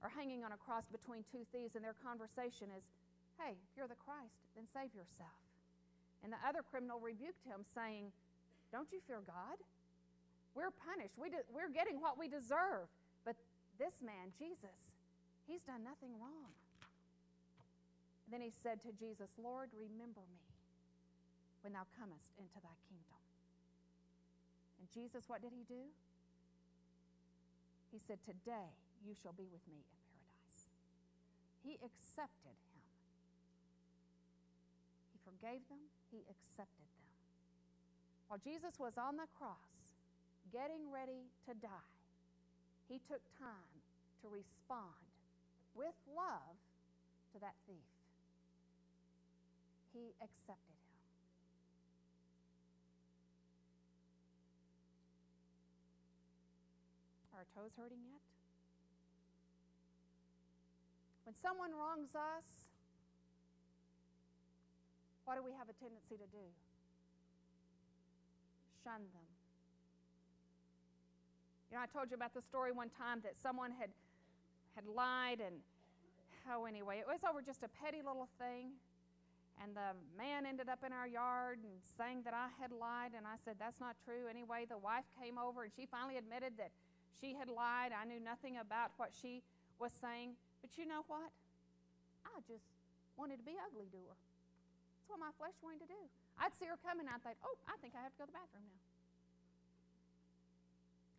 or 0.00 0.08
hanging 0.08 0.42
on 0.42 0.56
a 0.56 0.58
cross 0.58 0.88
between 0.88 1.22
two 1.28 1.44
thieves, 1.52 1.76
and 1.76 1.84
their 1.84 1.94
conversation 2.00 2.72
is, 2.72 2.88
Hey, 3.36 3.54
if 3.54 3.70
you're 3.76 3.90
the 3.90 3.98
Christ, 3.98 4.50
then 4.56 4.66
save 4.66 4.90
yourself. 4.96 5.38
And 6.24 6.34
the 6.34 6.40
other 6.42 6.66
criminal 6.66 6.98
rebuked 6.98 7.46
him, 7.46 7.62
saying, 7.62 8.10
Don't 8.72 8.90
you 8.90 8.98
fear 9.06 9.22
God? 9.22 9.62
We're 10.54 10.74
punished. 10.74 11.14
We 11.14 11.30
de- 11.30 11.46
we're 11.54 11.70
getting 11.70 12.02
what 12.02 12.18
we 12.18 12.26
deserve. 12.26 12.90
But 13.22 13.38
this 13.78 14.02
man, 14.02 14.34
Jesus, 14.34 14.98
he's 15.46 15.62
done 15.62 15.86
nothing 15.86 16.18
wrong. 16.18 16.50
Then 18.30 18.44
he 18.44 18.52
said 18.52 18.84
to 18.84 18.92
Jesus, 18.92 19.32
Lord, 19.40 19.72
remember 19.72 20.20
me 20.28 20.44
when 21.64 21.72
thou 21.72 21.88
comest 21.96 22.36
into 22.36 22.60
thy 22.60 22.76
kingdom. 22.88 23.20
And 24.78 24.86
Jesus, 24.92 25.24
what 25.26 25.40
did 25.40 25.56
he 25.56 25.64
do? 25.64 25.88
He 27.90 27.98
said, 27.98 28.20
Today 28.22 28.76
you 29.00 29.16
shall 29.16 29.32
be 29.32 29.48
with 29.48 29.64
me 29.64 29.80
in 29.80 29.96
paradise. 30.04 30.68
He 31.64 31.80
accepted 31.80 32.56
him. 32.76 32.84
He 35.12 35.18
forgave 35.24 35.64
them, 35.72 35.88
he 36.12 36.20
accepted 36.28 36.88
them. 37.00 37.12
While 38.28 38.44
Jesus 38.44 38.76
was 38.76 39.00
on 39.00 39.16
the 39.16 39.28
cross, 39.40 39.96
getting 40.52 40.92
ready 40.92 41.32
to 41.48 41.56
die, 41.56 41.96
he 42.88 43.00
took 43.08 43.24
time 43.40 43.76
to 44.20 44.28
respond 44.28 45.00
with 45.74 45.96
love 46.12 46.56
to 47.32 47.40
that 47.40 47.56
thief. 47.66 47.97
He 49.98 50.14
accepted 50.22 50.78
him. 50.78 50.94
Are 57.34 57.42
our 57.42 57.46
toes 57.50 57.74
hurting 57.76 57.98
yet? 58.06 58.22
When 61.26 61.34
someone 61.34 61.74
wrongs 61.74 62.14
us, 62.14 62.70
what 65.24 65.34
do 65.34 65.42
we 65.42 65.50
have 65.58 65.68
a 65.68 65.74
tendency 65.74 66.14
to 66.14 66.30
do? 66.30 66.46
Shun 68.84 69.02
them. 69.02 69.26
You 71.70 71.76
know, 71.76 71.82
I 71.82 71.86
told 71.86 72.10
you 72.10 72.14
about 72.14 72.34
the 72.34 72.42
story 72.42 72.70
one 72.70 72.88
time 72.88 73.18
that 73.24 73.34
someone 73.36 73.72
had 73.72 73.90
had 74.76 74.86
lied 74.86 75.40
and 75.44 75.56
oh 76.48 76.66
anyway, 76.66 77.02
it 77.02 77.06
was 77.10 77.20
over 77.28 77.42
just 77.42 77.64
a 77.64 77.68
petty 77.82 77.98
little 77.98 78.28
thing. 78.38 78.78
And 79.68 79.76
the 79.76 79.92
man 80.16 80.48
ended 80.48 80.72
up 80.72 80.80
in 80.80 80.96
our 80.96 81.04
yard 81.04 81.60
and 81.60 81.76
saying 82.00 82.24
that 82.24 82.32
I 82.32 82.48
had 82.56 82.72
lied, 82.72 83.12
and 83.12 83.28
I 83.28 83.36
said, 83.36 83.60
That's 83.60 83.76
not 83.84 84.00
true. 84.00 84.24
Anyway, 84.24 84.64
the 84.64 84.80
wife 84.80 85.04
came 85.20 85.36
over 85.36 85.60
and 85.60 85.68
she 85.68 85.84
finally 85.84 86.16
admitted 86.16 86.56
that 86.56 86.72
she 87.20 87.36
had 87.36 87.52
lied. 87.52 87.92
I 87.92 88.08
knew 88.08 88.16
nothing 88.16 88.56
about 88.56 88.96
what 88.96 89.12
she 89.12 89.44
was 89.76 89.92
saying. 89.92 90.40
But 90.64 90.80
you 90.80 90.88
know 90.88 91.04
what? 91.04 91.28
I 92.24 92.40
just 92.48 92.64
wanted 93.20 93.44
to 93.44 93.44
be 93.44 93.60
ugly 93.60 93.92
to 93.92 94.00
her. 94.08 94.16
That's 94.16 95.08
what 95.12 95.20
my 95.20 95.36
flesh 95.36 95.52
wanted 95.60 95.84
to 95.84 95.90
do. 95.92 96.00
I'd 96.40 96.56
see 96.56 96.64
her 96.64 96.80
coming, 96.80 97.04
I'd 97.04 97.20
think, 97.20 97.36
oh, 97.44 97.60
I 97.68 97.76
think 97.84 97.92
I 97.92 98.00
have 98.00 98.16
to 98.16 98.24
go 98.24 98.24
to 98.24 98.32
the 98.32 98.40
bathroom 98.40 98.64
now. 98.72 98.80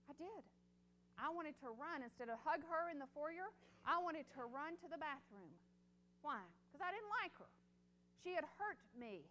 I 0.09 0.13
did. 0.17 0.41
I 1.21 1.29
wanted 1.29 1.53
to 1.61 1.69
run 1.77 2.01
instead 2.01 2.33
of 2.33 2.41
hug 2.41 2.65
her 2.65 2.89
in 2.89 2.97
the 2.97 3.09
foyer. 3.13 3.53
I 3.85 4.01
wanted 4.01 4.25
to 4.33 4.49
run 4.49 4.73
to 4.81 4.89
the 4.89 4.97
bathroom. 4.97 5.53
Why? 6.25 6.41
Because 6.73 6.81
I 6.81 6.89
didn't 6.89 7.13
like 7.21 7.37
her. 7.37 7.53
She 8.23 8.35
had 8.35 8.43
hurt 8.59 8.79
me. 8.97 9.23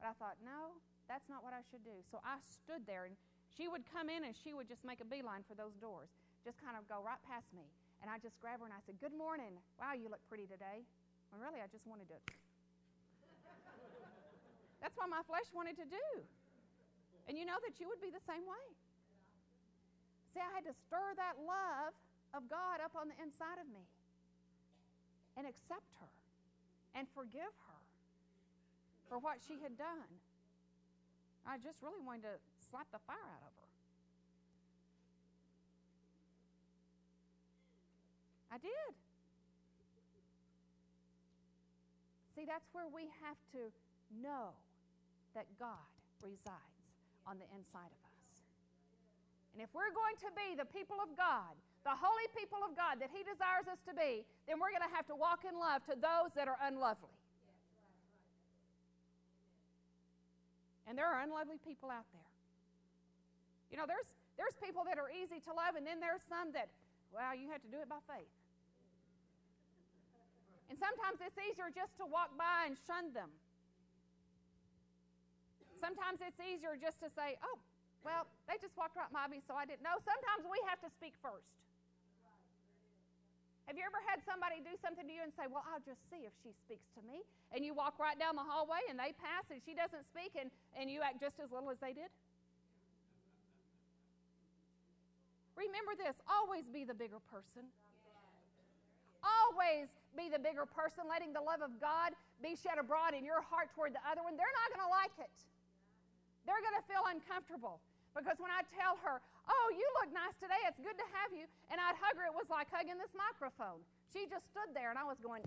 But 0.00 0.08
I 0.10 0.12
thought, 0.20 0.36
no, 0.44 0.76
that's 1.08 1.28
not 1.28 1.44
what 1.44 1.54
I 1.56 1.62
should 1.72 1.84
do. 1.84 1.96
So 2.12 2.20
I 2.20 2.36
stood 2.44 2.84
there, 2.84 3.08
and 3.08 3.16
she 3.56 3.68
would 3.70 3.86
come 3.88 4.10
in 4.10 4.26
and 4.26 4.34
she 4.34 4.52
would 4.52 4.66
just 4.66 4.82
make 4.82 5.00
a 5.00 5.06
beeline 5.06 5.46
for 5.46 5.54
those 5.54 5.78
doors, 5.78 6.10
just 6.42 6.58
kind 6.58 6.74
of 6.74 6.90
go 6.90 6.98
right 7.00 7.22
past 7.24 7.54
me. 7.54 7.70
And 8.02 8.10
I 8.10 8.18
just 8.18 8.36
grabbed 8.42 8.60
her 8.60 8.68
and 8.68 8.74
I 8.74 8.82
said, 8.84 9.00
Good 9.00 9.16
morning. 9.16 9.56
Wow, 9.78 9.94
you 9.96 10.10
look 10.10 10.20
pretty 10.28 10.44
today. 10.44 10.84
When 11.30 11.40
really, 11.40 11.62
I 11.62 11.70
just 11.70 11.86
wanted 11.86 12.10
to. 12.12 12.18
That's 14.82 14.92
what 14.98 15.08
my 15.08 15.22
flesh 15.24 15.48
wanted 15.54 15.80
to 15.80 15.86
do. 15.88 16.06
And 17.24 17.40
you 17.40 17.48
know 17.48 17.56
that 17.64 17.80
you 17.80 17.88
would 17.88 18.04
be 18.04 18.12
the 18.12 18.20
same 18.28 18.44
way. 18.44 18.66
See, 20.36 20.42
I 20.42 20.50
had 20.52 20.68
to 20.68 20.74
stir 20.74 21.16
that 21.16 21.40
love 21.40 21.96
of 22.36 22.50
God 22.50 22.82
up 22.82 22.92
on 22.98 23.08
the 23.08 23.16
inside 23.22 23.62
of 23.62 23.70
me 23.70 23.86
and 25.38 25.46
accept 25.46 25.94
her 26.02 26.10
and 26.94 27.06
forgive 27.14 27.52
her 27.66 27.82
for 29.08 29.18
what 29.18 29.38
she 29.46 29.60
had 29.62 29.76
done. 29.76 30.10
I 31.46 31.58
just 31.58 31.82
really 31.82 32.00
wanted 32.00 32.22
to 32.22 32.36
slap 32.70 32.86
the 32.92 33.02
fire 33.06 33.20
out 33.20 33.44
of 33.44 33.52
her. 33.58 33.68
I 38.54 38.58
did. 38.58 38.94
See, 42.34 42.46
that's 42.46 42.66
where 42.72 42.86
we 42.86 43.10
have 43.22 43.38
to 43.52 43.70
know 44.22 44.54
that 45.34 45.46
God 45.58 45.90
resides 46.22 46.98
on 47.26 47.38
the 47.38 47.46
inside 47.54 47.90
of 47.90 48.00
us. 48.06 48.24
And 49.54 49.62
if 49.62 49.70
we're 49.74 49.94
going 49.94 50.18
to 50.22 50.30
be 50.34 50.54
the 50.58 50.66
people 50.66 50.98
of 51.02 51.14
God, 51.16 51.54
the 51.84 51.92
holy 51.92 52.28
people 52.32 52.64
of 52.64 52.72
God 52.72 52.98
that 53.04 53.12
He 53.12 53.20
desires 53.22 53.68
us 53.68 53.78
to 53.84 53.92
be, 53.92 54.24
then 54.48 54.56
we're 54.56 54.72
going 54.72 54.84
to 54.84 54.94
have 54.96 55.04
to 55.12 55.16
walk 55.16 55.44
in 55.44 55.52
love 55.52 55.84
to 55.84 55.94
those 55.94 56.32
that 56.32 56.48
are 56.48 56.56
unlovely. 56.64 57.12
And 60.88 60.96
there 60.96 61.08
are 61.08 61.20
unlovely 61.20 61.60
people 61.60 61.92
out 61.92 62.08
there. 62.12 62.30
You 63.68 63.76
know, 63.76 63.88
there's, 63.88 64.16
there's 64.40 64.56
people 64.60 64.84
that 64.88 64.96
are 64.96 65.12
easy 65.12 65.40
to 65.44 65.52
love, 65.52 65.76
and 65.76 65.84
then 65.84 66.00
there's 66.00 66.24
some 66.24 66.52
that, 66.56 66.72
well, 67.12 67.36
you 67.36 67.52
have 67.52 67.60
to 67.64 67.70
do 67.72 67.80
it 67.80 67.88
by 67.88 68.00
faith. 68.08 68.32
And 70.72 70.76
sometimes 70.80 71.20
it's 71.20 71.36
easier 71.36 71.68
just 71.68 71.96
to 72.00 72.08
walk 72.08 72.32
by 72.40 72.68
and 72.68 72.76
shun 72.88 73.12
them. 73.12 73.28
Sometimes 75.76 76.24
it's 76.24 76.40
easier 76.40 76.80
just 76.80 76.96
to 77.04 77.12
say, 77.12 77.36
oh, 77.44 77.60
well, 78.04 78.28
they 78.48 78.56
just 78.60 78.76
walked 78.76 78.96
right 78.96 79.08
by 79.12 79.28
me, 79.28 79.40
so 79.44 79.52
I 79.52 79.68
didn't 79.68 79.84
know. 79.84 79.96
Sometimes 80.00 80.48
we 80.48 80.60
have 80.68 80.80
to 80.80 80.88
speak 80.92 81.16
first. 81.20 81.63
Have 83.64 83.80
you 83.80 83.84
ever 83.88 83.96
had 84.04 84.20
somebody 84.20 84.60
do 84.60 84.76
something 84.76 85.08
to 85.08 85.12
you 85.12 85.24
and 85.24 85.32
say, 85.32 85.48
Well, 85.48 85.64
I'll 85.64 85.80
just 85.80 86.04
see 86.12 86.28
if 86.28 86.36
she 86.44 86.52
speaks 86.52 86.92
to 86.96 87.00
me? 87.08 87.24
And 87.48 87.64
you 87.64 87.72
walk 87.72 87.96
right 87.96 88.18
down 88.20 88.36
the 88.36 88.44
hallway 88.44 88.84
and 88.92 89.00
they 89.00 89.16
pass 89.16 89.48
and 89.48 89.60
she 89.64 89.72
doesn't 89.72 90.04
speak 90.04 90.36
and, 90.36 90.52
and 90.76 90.92
you 90.92 91.00
act 91.00 91.20
just 91.20 91.40
as 91.40 91.48
little 91.48 91.72
as 91.72 91.80
they 91.80 91.96
did? 91.96 92.12
Remember 95.56 95.96
this 95.96 96.18
always 96.28 96.68
be 96.68 96.84
the 96.84 96.92
bigger 96.92 97.22
person. 97.32 97.64
Always 99.24 99.88
be 100.12 100.28
the 100.28 100.36
bigger 100.36 100.68
person, 100.68 101.08
letting 101.08 101.32
the 101.32 101.40
love 101.40 101.64
of 101.64 101.80
God 101.80 102.12
be 102.44 102.52
shed 102.60 102.76
abroad 102.76 103.16
in 103.16 103.24
your 103.24 103.40
heart 103.40 103.72
toward 103.72 103.96
the 103.96 104.04
other 104.04 104.20
one. 104.20 104.36
They're 104.36 104.56
not 104.60 104.68
going 104.76 104.84
to 104.84 104.92
like 104.92 105.16
it. 105.16 105.32
They're 106.44 106.60
going 106.60 106.76
to 106.76 106.84
feel 106.84 107.00
uncomfortable. 107.08 107.80
Because 108.12 108.36
when 108.36 108.52
I 108.52 108.62
tell 108.76 109.00
her, 109.00 109.24
oh, 109.48 109.66
you 109.72 109.84
look 110.00 110.10
nice 110.12 110.36
today, 110.40 110.58
it's 110.64 110.80
good 110.80 110.96
to 110.96 111.08
have 111.20 111.30
you, 111.32 111.44
and 111.68 111.76
I'd 111.76 111.98
hug 112.00 112.16
her, 112.16 112.24
it 112.24 112.36
was 112.36 112.48
like 112.48 112.68
hugging 112.72 112.96
this 112.96 113.12
microphone. 113.12 113.84
She 114.12 114.24
just 114.30 114.48
stood 114.48 114.72
there, 114.72 114.88
and 114.88 114.98
I 114.98 115.04
was 115.04 115.20
going, 115.20 115.44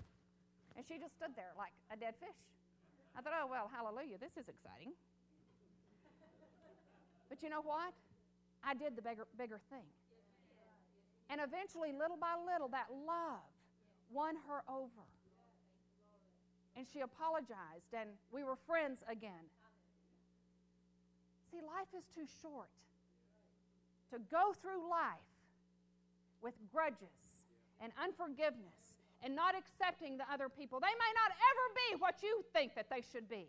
and 0.78 0.82
she 0.86 0.98
just 1.02 1.18
stood 1.18 1.34
there 1.34 1.50
like 1.58 1.74
a 1.90 1.96
dead 1.98 2.14
fish. 2.22 2.38
I 3.16 3.22
thought, 3.22 3.34
oh, 3.34 3.50
well, 3.50 3.66
hallelujah, 3.66 4.20
this 4.22 4.38
is 4.38 4.46
exciting. 4.46 4.94
But 7.26 7.42
you 7.42 7.50
know 7.50 7.62
what? 7.62 7.92
I 8.62 8.74
did 8.74 8.94
the 8.94 9.02
bigger, 9.02 9.26
bigger 9.36 9.60
thing. 9.70 9.86
And 11.28 11.40
eventually, 11.44 11.92
little 11.92 12.16
by 12.16 12.38
little, 12.40 12.68
that 12.72 12.88
love 12.88 13.44
won 14.10 14.36
her 14.48 14.64
over. 14.64 15.04
And 16.76 16.86
she 16.88 17.00
apologized, 17.00 17.92
and 17.92 18.08
we 18.32 18.44
were 18.44 18.56
friends 18.66 19.02
again. 19.10 19.50
See, 21.50 21.58
life 21.58 21.90
is 21.96 22.06
too 22.14 22.24
short 22.40 22.70
to 24.10 24.18
go 24.30 24.52
through 24.60 24.88
life 24.88 25.30
with 26.42 26.54
grudges 26.72 27.44
and 27.80 27.92
unforgiveness 28.00 28.96
and 29.22 29.34
not 29.34 29.54
accepting 29.54 30.16
the 30.16 30.26
other 30.30 30.48
people. 30.48 30.78
They 30.78 30.94
may 30.94 31.12
not 31.14 31.30
ever 31.34 31.66
be 31.74 31.88
what 31.98 32.22
you 32.22 32.44
think 32.52 32.74
that 32.74 32.86
they 32.88 33.02
should 33.02 33.28
be, 33.28 33.46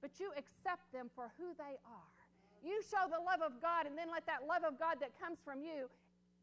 but 0.00 0.20
you 0.20 0.30
accept 0.36 0.92
them 0.92 1.08
for 1.14 1.32
who 1.40 1.56
they 1.56 1.80
are. 1.88 2.14
You 2.62 2.82
show 2.90 3.08
the 3.08 3.22
love 3.22 3.40
of 3.40 3.62
God, 3.62 3.86
and 3.86 3.96
then 3.96 4.10
let 4.10 4.26
that 4.26 4.46
love 4.46 4.64
of 4.66 4.78
God 4.78 4.98
that 5.00 5.14
comes 5.20 5.38
from 5.44 5.62
you 5.62 5.88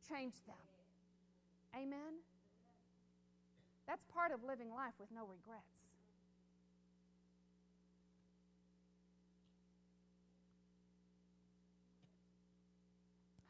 change 0.08 0.34
them. 0.48 0.66
Amen? 1.76 2.24
That's 3.88 4.06
part 4.14 4.32
of 4.32 4.44
living 4.44 4.72
life 4.74 4.94
with 5.00 5.12
no 5.14 5.22
regrets. 5.22 5.86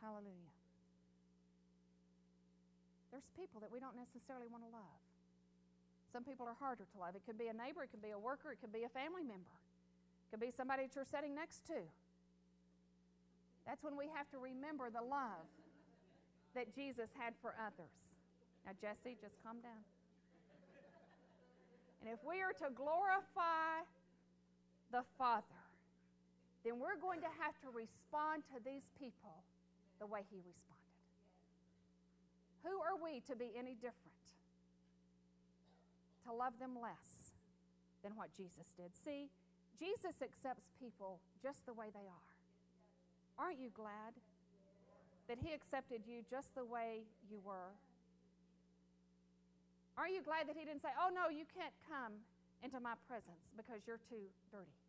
Hallelujah. 0.02 0.54
There's 3.16 3.32
people 3.32 3.64
that 3.64 3.72
we 3.72 3.80
don't 3.80 3.96
necessarily 3.96 4.52
want 4.52 4.68
to 4.68 4.72
love. 4.76 5.00
Some 6.12 6.28
people 6.28 6.44
are 6.52 6.60
harder 6.60 6.84
to 6.84 6.98
love. 7.00 7.16
It 7.16 7.24
could 7.24 7.40
be 7.40 7.48
a 7.48 7.56
neighbor, 7.56 7.80
it 7.80 7.88
could 7.88 8.04
be 8.04 8.12
a 8.12 8.20
worker, 8.20 8.52
it 8.52 8.60
could 8.60 8.76
be 8.76 8.84
a 8.84 8.92
family 8.92 9.24
member, 9.24 9.56
it 9.56 10.28
could 10.36 10.44
be 10.44 10.52
somebody 10.52 10.84
that 10.84 11.00
you're 11.00 11.08
sitting 11.08 11.32
next 11.32 11.64
to. 11.72 11.80
That's 13.64 13.80
when 13.88 13.96
we 13.96 14.12
have 14.12 14.28
to 14.36 14.38
remember 14.38 14.92
the 14.92 15.00
love 15.00 15.48
that 16.60 16.76
Jesus 16.76 17.16
had 17.16 17.32
for 17.40 17.56
others. 17.56 18.12
Now, 18.68 18.76
Jesse, 18.84 19.16
just 19.16 19.40
calm 19.40 19.64
down. 19.64 19.88
And 22.04 22.12
if 22.12 22.20
we 22.28 22.44
are 22.44 22.52
to 22.68 22.68
glorify 22.76 23.80
the 24.92 25.08
Father, 25.16 25.64
then 26.68 26.84
we're 26.84 27.00
going 27.00 27.24
to 27.24 27.32
have 27.40 27.56
to 27.64 27.72
respond 27.72 28.44
to 28.52 28.60
these 28.60 28.92
people 29.00 29.48
the 30.04 30.06
way 30.06 30.28
He 30.28 30.44
responded. 30.44 30.95
Who 32.66 32.82
are 32.82 32.98
we 32.98 33.22
to 33.30 33.36
be 33.38 33.54
any 33.54 33.78
different? 33.78 34.26
To 36.26 36.34
love 36.34 36.58
them 36.60 36.74
less 36.82 37.30
than 38.02 38.18
what 38.18 38.34
Jesus 38.34 38.74
did. 38.74 38.90
See, 38.98 39.30
Jesus 39.78 40.18
accepts 40.26 40.74
people 40.82 41.22
just 41.42 41.66
the 41.66 41.74
way 41.74 41.94
they 41.94 42.10
are. 42.10 42.30
Aren't 43.38 43.60
you 43.60 43.70
glad 43.70 44.18
that 45.30 45.38
He 45.46 45.54
accepted 45.54 46.02
you 46.10 46.26
just 46.26 46.56
the 46.56 46.66
way 46.66 47.06
you 47.30 47.38
were? 47.46 47.76
Are 49.98 50.10
you 50.10 50.26
glad 50.26 50.48
that 50.48 50.58
He 50.58 50.66
didn't 50.66 50.82
say, 50.82 50.94
Oh, 50.98 51.14
no, 51.14 51.30
you 51.30 51.46
can't 51.54 51.76
come 51.86 52.18
into 52.64 52.80
my 52.80 52.98
presence 53.06 53.54
because 53.54 53.86
you're 53.86 54.02
too 54.10 54.26
dirty? 54.50 54.80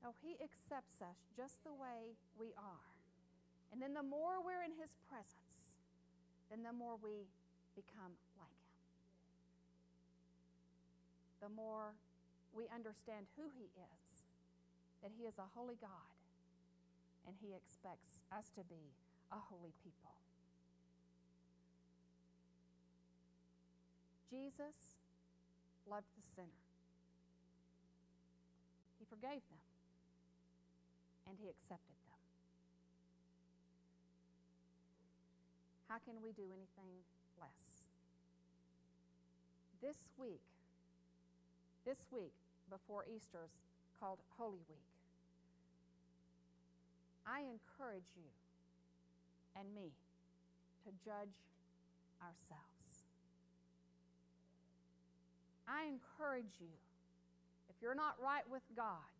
No, 0.00 0.14
He 0.22 0.38
accepts 0.40 1.02
us 1.02 1.18
just 1.36 1.60
the 1.64 1.74
way 1.74 2.16
we 2.38 2.54
are. 2.56 2.88
And 3.72 3.82
then 3.82 3.92
the 3.92 4.06
more 4.06 4.38
we're 4.38 4.62
in 4.62 4.72
His 4.78 4.94
presence, 5.10 5.45
then 6.50 6.62
the 6.62 6.72
more 6.72 6.96
we 7.02 7.26
become 7.74 8.14
like 8.38 8.54
Him. 8.54 8.72
The 11.42 11.52
more 11.52 11.94
we 12.54 12.64
understand 12.72 13.26
who 13.36 13.50
He 13.52 13.68
is, 13.76 14.06
that 15.02 15.12
He 15.18 15.26
is 15.26 15.38
a 15.38 15.48
holy 15.54 15.76
God, 15.80 16.14
and 17.26 17.36
He 17.42 17.52
expects 17.52 18.22
us 18.32 18.46
to 18.54 18.62
be 18.64 18.94
a 19.30 19.38
holy 19.38 19.74
people. 19.82 20.14
Jesus 24.30 24.96
loved 25.88 26.10
the 26.16 26.24
sinner. 26.34 26.62
He 28.98 29.04
forgave 29.04 29.42
them, 29.50 29.64
and 31.28 31.36
He 31.40 31.48
accepted 31.48 31.94
them. 32.05 32.05
How 35.88 35.98
can 35.98 36.14
we 36.22 36.32
do 36.32 36.42
anything 36.50 36.90
less? 37.40 37.86
This 39.80 39.96
week, 40.18 40.42
this 41.84 42.06
week 42.10 42.34
before 42.68 43.04
Easter's 43.04 43.54
called 44.00 44.18
Holy 44.36 44.64
Week, 44.68 44.90
I 47.26 47.40
encourage 47.40 48.10
you 48.16 48.30
and 49.58 49.74
me 49.74 49.92
to 50.84 50.90
judge 51.04 51.34
ourselves. 52.22 53.06
I 55.68 55.86
encourage 55.86 56.60
you, 56.60 56.74
if 57.68 57.76
you're 57.82 57.94
not 57.94 58.14
right 58.22 58.46
with 58.50 58.62
God, 58.76 59.10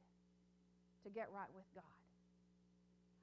to 1.04 1.10
get 1.10 1.28
right 1.34 1.50
with 1.54 1.66
God. 1.74 1.95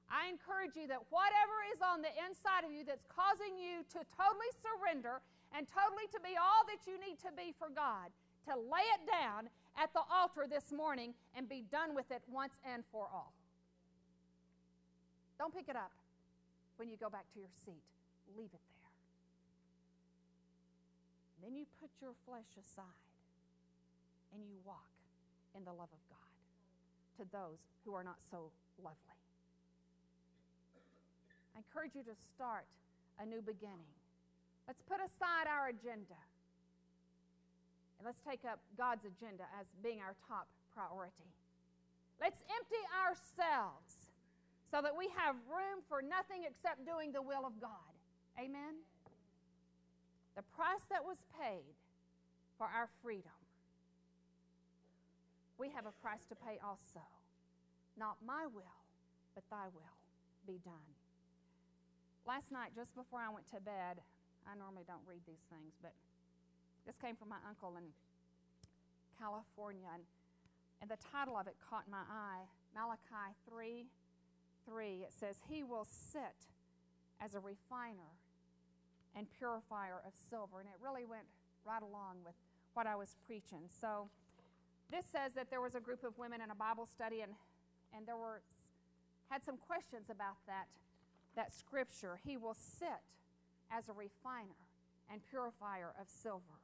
I 0.08 0.28
encourage 0.28 0.76
you 0.76 0.86
that 0.88 1.00
whatever 1.08 1.56
is 1.72 1.80
on 1.80 2.04
the 2.04 2.12
inside 2.28 2.64
of 2.64 2.72
you 2.72 2.84
that's 2.84 3.08
causing 3.08 3.56
you 3.56 3.82
to 3.96 4.00
totally 4.14 4.52
surrender 4.60 5.24
and 5.56 5.64
totally 5.64 6.06
to 6.12 6.20
be 6.20 6.36
all 6.36 6.62
that 6.68 6.84
you 6.84 7.00
need 7.00 7.16
to 7.24 7.32
be 7.32 7.54
for 7.56 7.72
God, 7.72 8.12
to 8.50 8.52
lay 8.54 8.84
it 8.94 9.08
down 9.08 9.48
at 9.74 9.92
the 9.96 10.04
altar 10.12 10.44
this 10.44 10.70
morning 10.70 11.14
and 11.32 11.48
be 11.48 11.64
done 11.72 11.94
with 11.96 12.10
it 12.12 12.22
once 12.28 12.60
and 12.62 12.84
for 12.92 13.08
all. 13.08 13.32
Don't 15.38 15.54
pick 15.54 15.68
it 15.68 15.76
up 15.76 15.92
when 16.76 16.90
you 16.90 16.96
go 16.96 17.08
back 17.08 17.26
to 17.34 17.38
your 17.40 17.50
seat, 17.64 17.82
leave 18.36 18.52
it 18.52 18.64
there. 18.70 18.94
Then 21.42 21.56
you 21.56 21.66
put 21.80 21.90
your 22.00 22.12
flesh 22.26 22.50
aside 22.58 23.04
and 24.32 24.42
you 24.46 24.58
walk 24.64 24.90
in 25.56 25.64
the 25.64 25.72
love 25.72 25.90
of 25.92 26.02
God 26.10 26.32
to 27.18 27.22
those 27.30 27.66
who 27.84 27.94
are 27.94 28.04
not 28.04 28.18
so 28.30 28.50
lovely. 28.82 29.13
I 31.54 31.62
encourage 31.62 31.94
you 31.94 32.02
to 32.04 32.16
start 32.34 32.66
a 33.18 33.24
new 33.24 33.40
beginning. 33.40 33.94
Let's 34.66 34.82
put 34.82 34.98
aside 34.98 35.46
our 35.46 35.70
agenda 35.70 36.18
and 37.98 38.02
let's 38.04 38.20
take 38.20 38.42
up 38.42 38.58
God's 38.76 39.06
agenda 39.06 39.46
as 39.58 39.70
being 39.82 40.02
our 40.02 40.18
top 40.26 40.50
priority. 40.74 41.30
Let's 42.20 42.42
empty 42.50 42.82
ourselves 42.90 44.10
so 44.66 44.82
that 44.82 44.98
we 44.98 45.08
have 45.14 45.38
room 45.46 45.84
for 45.88 46.02
nothing 46.02 46.42
except 46.42 46.82
doing 46.82 47.12
the 47.12 47.22
will 47.22 47.46
of 47.46 47.60
God. 47.60 47.94
Amen? 48.34 48.82
The 50.34 50.42
price 50.58 50.82
that 50.90 51.04
was 51.06 51.22
paid 51.38 51.78
for 52.58 52.66
our 52.66 52.88
freedom 53.02 53.38
we 55.58 55.70
have 55.70 55.86
a 55.86 55.94
price 56.02 56.24
to 56.28 56.34
pay 56.34 56.58
also. 56.64 57.04
Not 57.96 58.16
my 58.26 58.46
will, 58.46 58.82
but 59.34 59.44
thy 59.50 59.66
will 59.72 59.98
be 60.46 60.58
done. 60.64 60.93
Last 62.26 62.52
night, 62.52 62.72
just 62.74 62.96
before 62.96 63.20
I 63.20 63.28
went 63.28 63.46
to 63.52 63.60
bed, 63.60 64.00
I 64.48 64.56
normally 64.56 64.84
don't 64.88 65.04
read 65.04 65.20
these 65.28 65.44
things, 65.52 65.76
but 65.80 65.92
this 66.86 66.96
came 66.96 67.16
from 67.16 67.28
my 67.28 67.40
uncle 67.48 67.76
in 67.76 67.92
California, 69.20 69.88
and, 69.92 70.04
and 70.80 70.88
the 70.88 71.00
title 71.12 71.36
of 71.36 71.46
it 71.46 71.56
caught 71.60 71.84
my 71.88 72.04
eye 72.08 72.48
Malachi 72.74 73.36
3 73.48 73.86
3. 74.64 75.04
It 75.04 75.12
says, 75.12 75.36
He 75.48 75.62
will 75.62 75.84
sit 75.84 76.48
as 77.20 77.34
a 77.34 77.40
refiner 77.40 78.16
and 79.14 79.26
purifier 79.38 80.00
of 80.06 80.12
silver. 80.16 80.60
And 80.60 80.68
it 80.68 80.80
really 80.82 81.04
went 81.04 81.28
right 81.64 81.82
along 81.82 82.24
with 82.24 82.34
what 82.72 82.86
I 82.86 82.96
was 82.96 83.16
preaching. 83.26 83.68
So, 83.68 84.08
this 84.90 85.04
says 85.06 85.32
that 85.34 85.50
there 85.50 85.60
was 85.60 85.74
a 85.74 85.80
group 85.80 86.04
of 86.04 86.16
women 86.18 86.40
in 86.40 86.50
a 86.50 86.54
Bible 86.54 86.86
study, 86.86 87.20
and, 87.20 87.32
and 87.94 88.06
there 88.06 88.16
were 88.16 88.40
had 89.30 89.42
some 89.42 89.56
questions 89.56 90.10
about 90.10 90.36
that, 90.46 90.68
that 91.36 91.52
scripture. 91.52 92.20
He 92.24 92.36
will 92.36 92.54
sit 92.54 93.02
as 93.70 93.88
a 93.88 93.92
refiner 93.92 94.60
and 95.10 95.20
purifier 95.28 95.92
of 96.00 96.08
silver. 96.08 96.58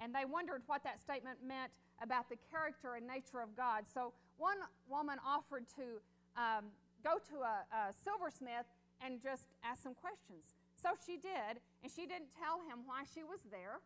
And 0.00 0.14
they 0.14 0.24
wondered 0.24 0.62
what 0.66 0.82
that 0.84 0.98
statement 0.98 1.38
meant 1.46 1.72
about 2.02 2.28
the 2.28 2.36
character 2.50 2.94
and 2.94 3.06
nature 3.06 3.40
of 3.40 3.56
God. 3.56 3.84
So 3.86 4.12
one 4.38 4.58
woman 4.90 5.18
offered 5.24 5.64
to 5.78 6.02
um, 6.34 6.74
go 7.02 7.22
to 7.30 7.46
a, 7.46 7.62
a 7.70 7.82
silversmith 7.94 8.66
and 8.98 9.22
just 9.22 9.46
ask 9.62 9.82
some 9.82 9.94
questions. 9.94 10.58
So 10.74 10.98
she 11.06 11.16
did, 11.16 11.62
and 11.82 11.88
she 11.88 12.06
didn't 12.06 12.34
tell 12.34 12.60
him 12.66 12.82
why 12.84 13.06
she 13.06 13.22
was 13.22 13.40
there. 13.50 13.78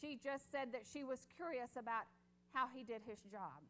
She 0.00 0.18
just 0.18 0.50
said 0.50 0.72
that 0.72 0.82
she 0.84 1.04
was 1.04 1.26
curious 1.36 1.78
about 1.78 2.10
how 2.52 2.66
he 2.74 2.82
did 2.82 3.00
his 3.06 3.22
job. 3.30 3.62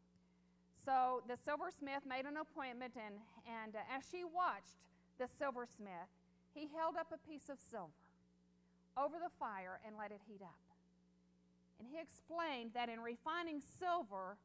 So 0.84 1.22
the 1.28 1.36
silversmith 1.36 2.06
made 2.08 2.24
an 2.24 2.38
appointment, 2.38 2.94
and, 2.94 3.18
and 3.44 3.76
uh, 3.76 3.94
as 3.94 4.06
she 4.10 4.24
watched 4.24 4.78
the 5.18 5.28
silversmith, 5.28 6.10
he 6.54 6.68
held 6.74 6.96
up 6.96 7.12
a 7.12 7.20
piece 7.28 7.48
of 7.48 7.58
silver 7.60 7.92
over 8.96 9.16
the 9.20 9.32
fire 9.38 9.80
and 9.86 9.96
let 9.96 10.10
it 10.10 10.20
heat 10.26 10.40
up. 10.42 10.60
And 11.78 11.88
he 11.88 12.00
explained 12.00 12.72
that 12.72 12.88
in 12.88 13.00
refining 13.00 13.60
silver, 13.60 14.38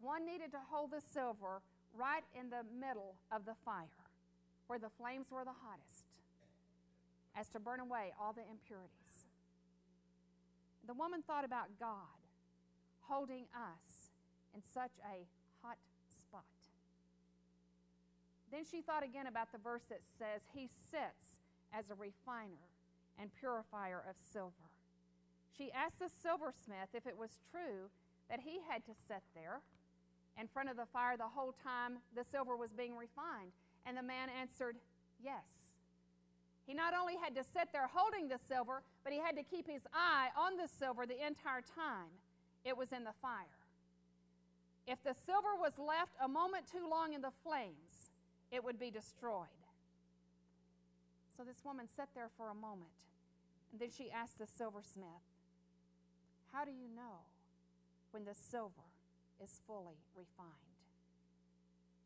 one 0.00 0.24
needed 0.24 0.52
to 0.52 0.60
hold 0.70 0.90
the 0.92 1.02
silver 1.04 1.60
right 1.92 2.24
in 2.38 2.48
the 2.48 2.64
middle 2.80 3.16
of 3.30 3.44
the 3.44 3.54
fire, 3.64 4.08
where 4.66 4.78
the 4.78 4.88
flames 4.96 5.30
were 5.30 5.44
the 5.44 5.56
hottest, 5.64 6.08
as 7.36 7.48
to 7.50 7.60
burn 7.60 7.80
away 7.80 8.12
all 8.20 8.32
the 8.32 8.44
impurities. 8.48 9.28
The 10.86 10.94
woman 10.94 11.22
thought 11.22 11.44
about 11.44 11.78
God 11.78 12.16
holding 13.08 13.44
us 13.52 14.12
in 14.54 14.62
such 14.62 14.92
a 15.04 15.26
hot 15.62 15.76
spot. 16.08 16.57
Then 18.50 18.64
she 18.64 18.80
thought 18.80 19.04
again 19.04 19.26
about 19.26 19.52
the 19.52 19.58
verse 19.58 19.84
that 19.90 20.00
says, 20.18 20.42
He 20.54 20.68
sits 20.68 21.40
as 21.72 21.90
a 21.90 21.94
refiner 21.94 22.72
and 23.18 23.30
purifier 23.34 24.02
of 24.08 24.16
silver. 24.32 24.72
She 25.56 25.72
asked 25.72 25.98
the 25.98 26.08
silversmith 26.08 26.94
if 26.94 27.06
it 27.06 27.18
was 27.18 27.40
true 27.50 27.90
that 28.30 28.40
he 28.40 28.60
had 28.68 28.84
to 28.86 28.92
sit 28.94 29.22
there 29.34 29.60
in 30.40 30.46
front 30.46 30.70
of 30.70 30.76
the 30.76 30.86
fire 30.86 31.16
the 31.16 31.34
whole 31.34 31.52
time 31.64 31.98
the 32.14 32.24
silver 32.24 32.56
was 32.56 32.72
being 32.72 32.96
refined. 32.96 33.52
And 33.84 33.96
the 33.96 34.02
man 34.02 34.28
answered, 34.30 34.76
Yes. 35.22 35.74
He 36.66 36.74
not 36.74 36.92
only 36.94 37.14
had 37.16 37.34
to 37.34 37.42
sit 37.42 37.72
there 37.72 37.88
holding 37.92 38.28
the 38.28 38.38
silver, 38.38 38.82
but 39.02 39.12
he 39.12 39.18
had 39.18 39.36
to 39.36 39.42
keep 39.42 39.66
his 39.66 39.82
eye 39.92 40.28
on 40.36 40.56
the 40.56 40.68
silver 40.68 41.06
the 41.06 41.26
entire 41.26 41.64
time 41.74 42.12
it 42.64 42.76
was 42.76 42.92
in 42.92 43.04
the 43.04 43.16
fire. 43.22 43.56
If 44.86 45.02
the 45.02 45.14
silver 45.14 45.56
was 45.58 45.78
left 45.78 46.12
a 46.22 46.28
moment 46.28 46.64
too 46.70 46.86
long 46.88 47.14
in 47.14 47.22
the 47.22 47.32
flames, 47.42 48.12
it 48.50 48.64
would 48.64 48.78
be 48.78 48.90
destroyed. 48.90 49.48
So 51.36 51.44
this 51.44 51.62
woman 51.64 51.86
sat 51.88 52.08
there 52.14 52.30
for 52.36 52.50
a 52.50 52.54
moment, 52.54 53.06
and 53.70 53.80
then 53.80 53.90
she 53.96 54.10
asked 54.10 54.38
the 54.38 54.46
silversmith, 54.46 55.22
How 56.52 56.64
do 56.64 56.72
you 56.72 56.88
know 56.88 57.30
when 58.10 58.24
the 58.24 58.34
silver 58.34 58.90
is 59.42 59.60
fully 59.66 60.02
refined? 60.16 60.74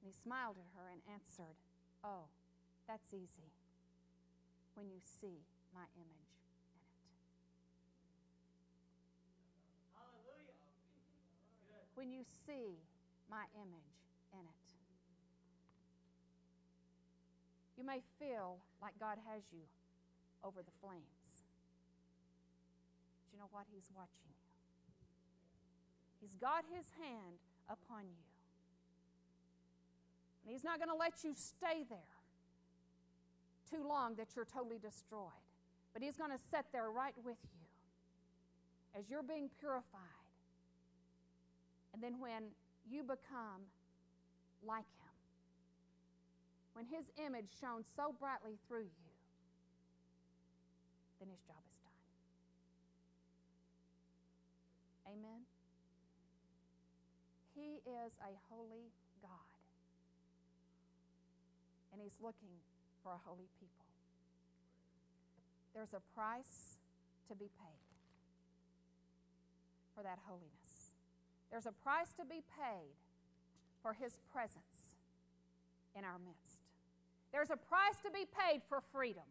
And 0.02 0.10
he 0.10 0.12
smiled 0.12 0.56
at 0.58 0.68
her 0.76 0.90
and 0.90 1.00
answered, 1.08 1.56
Oh, 2.04 2.28
that's 2.86 3.14
easy 3.14 3.54
when 4.74 4.90
you 4.90 4.98
see 5.00 5.46
my 5.72 5.86
image. 5.96 6.34
In 7.06 7.14
it. 7.14 7.38
Hallelujah. 9.96 10.58
When 11.94 12.10
you 12.10 12.24
see 12.26 12.82
my 13.30 13.44
image 13.56 13.96
in 14.34 14.40
it. 14.40 14.61
You 17.82 17.88
may 17.90 17.98
feel 18.22 18.62
like 18.80 18.94
God 19.00 19.18
has 19.26 19.42
you 19.50 19.66
over 20.46 20.62
the 20.62 20.70
flames. 20.78 21.42
But 23.26 23.34
you 23.34 23.38
know 23.42 23.50
what? 23.50 23.66
He's 23.74 23.90
watching 23.90 24.30
you. 24.30 24.38
He's 26.22 26.38
got 26.38 26.62
his 26.70 26.86
hand 27.02 27.42
upon 27.66 28.06
you. 28.06 28.22
And 30.44 30.52
He's 30.52 30.62
not 30.62 30.78
going 30.78 30.90
to 30.90 30.94
let 30.94 31.24
you 31.24 31.32
stay 31.34 31.82
there 31.90 31.98
too 33.68 33.82
long 33.84 34.14
that 34.14 34.28
you're 34.36 34.44
totally 34.44 34.78
destroyed. 34.78 35.42
But 35.92 36.02
He's 36.02 36.16
going 36.16 36.30
to 36.30 36.38
sit 36.38 36.66
there 36.72 36.88
right 36.88 37.14
with 37.24 37.38
you 37.42 37.66
as 39.00 39.10
you're 39.10 39.24
being 39.24 39.50
purified. 39.58 40.22
And 41.92 42.00
then 42.00 42.20
when 42.20 42.54
you 42.88 43.02
become 43.02 43.66
like 44.64 44.86
Him, 45.01 45.01
when 46.74 46.86
His 46.86 47.10
image 47.20 47.48
shone 47.60 47.84
so 47.84 48.14
brightly 48.18 48.58
through 48.66 48.88
you, 48.88 49.10
then 51.20 51.28
His 51.28 51.40
job 51.44 51.60
is 51.70 51.78
done. 51.78 52.00
Amen. 55.12 55.44
He 57.54 57.84
is 57.84 58.16
a 58.20 58.32
holy 58.48 58.90
God. 59.20 59.52
And 61.92 62.00
He's 62.00 62.16
looking 62.20 62.64
for 63.02 63.12
a 63.12 63.20
holy 63.24 63.48
people. 63.60 63.86
There's 65.74 65.92
a 65.92 66.00
price 66.14 66.78
to 67.28 67.34
be 67.34 67.50
paid 67.60 67.82
for 69.94 70.02
that 70.02 70.18
holiness. 70.26 70.96
There's 71.50 71.66
a 71.66 71.72
price 71.72 72.12
to 72.16 72.24
be 72.24 72.40
paid 72.58 72.96
for 73.82 73.92
His 73.92 74.18
presence 74.32 74.96
in 75.94 76.04
our 76.04 76.18
midst. 76.18 76.61
There's 77.32 77.50
a 77.50 77.56
price 77.56 77.96
to 78.04 78.10
be 78.12 78.28
paid 78.28 78.60
for 78.68 78.84
freedom. 78.92 79.24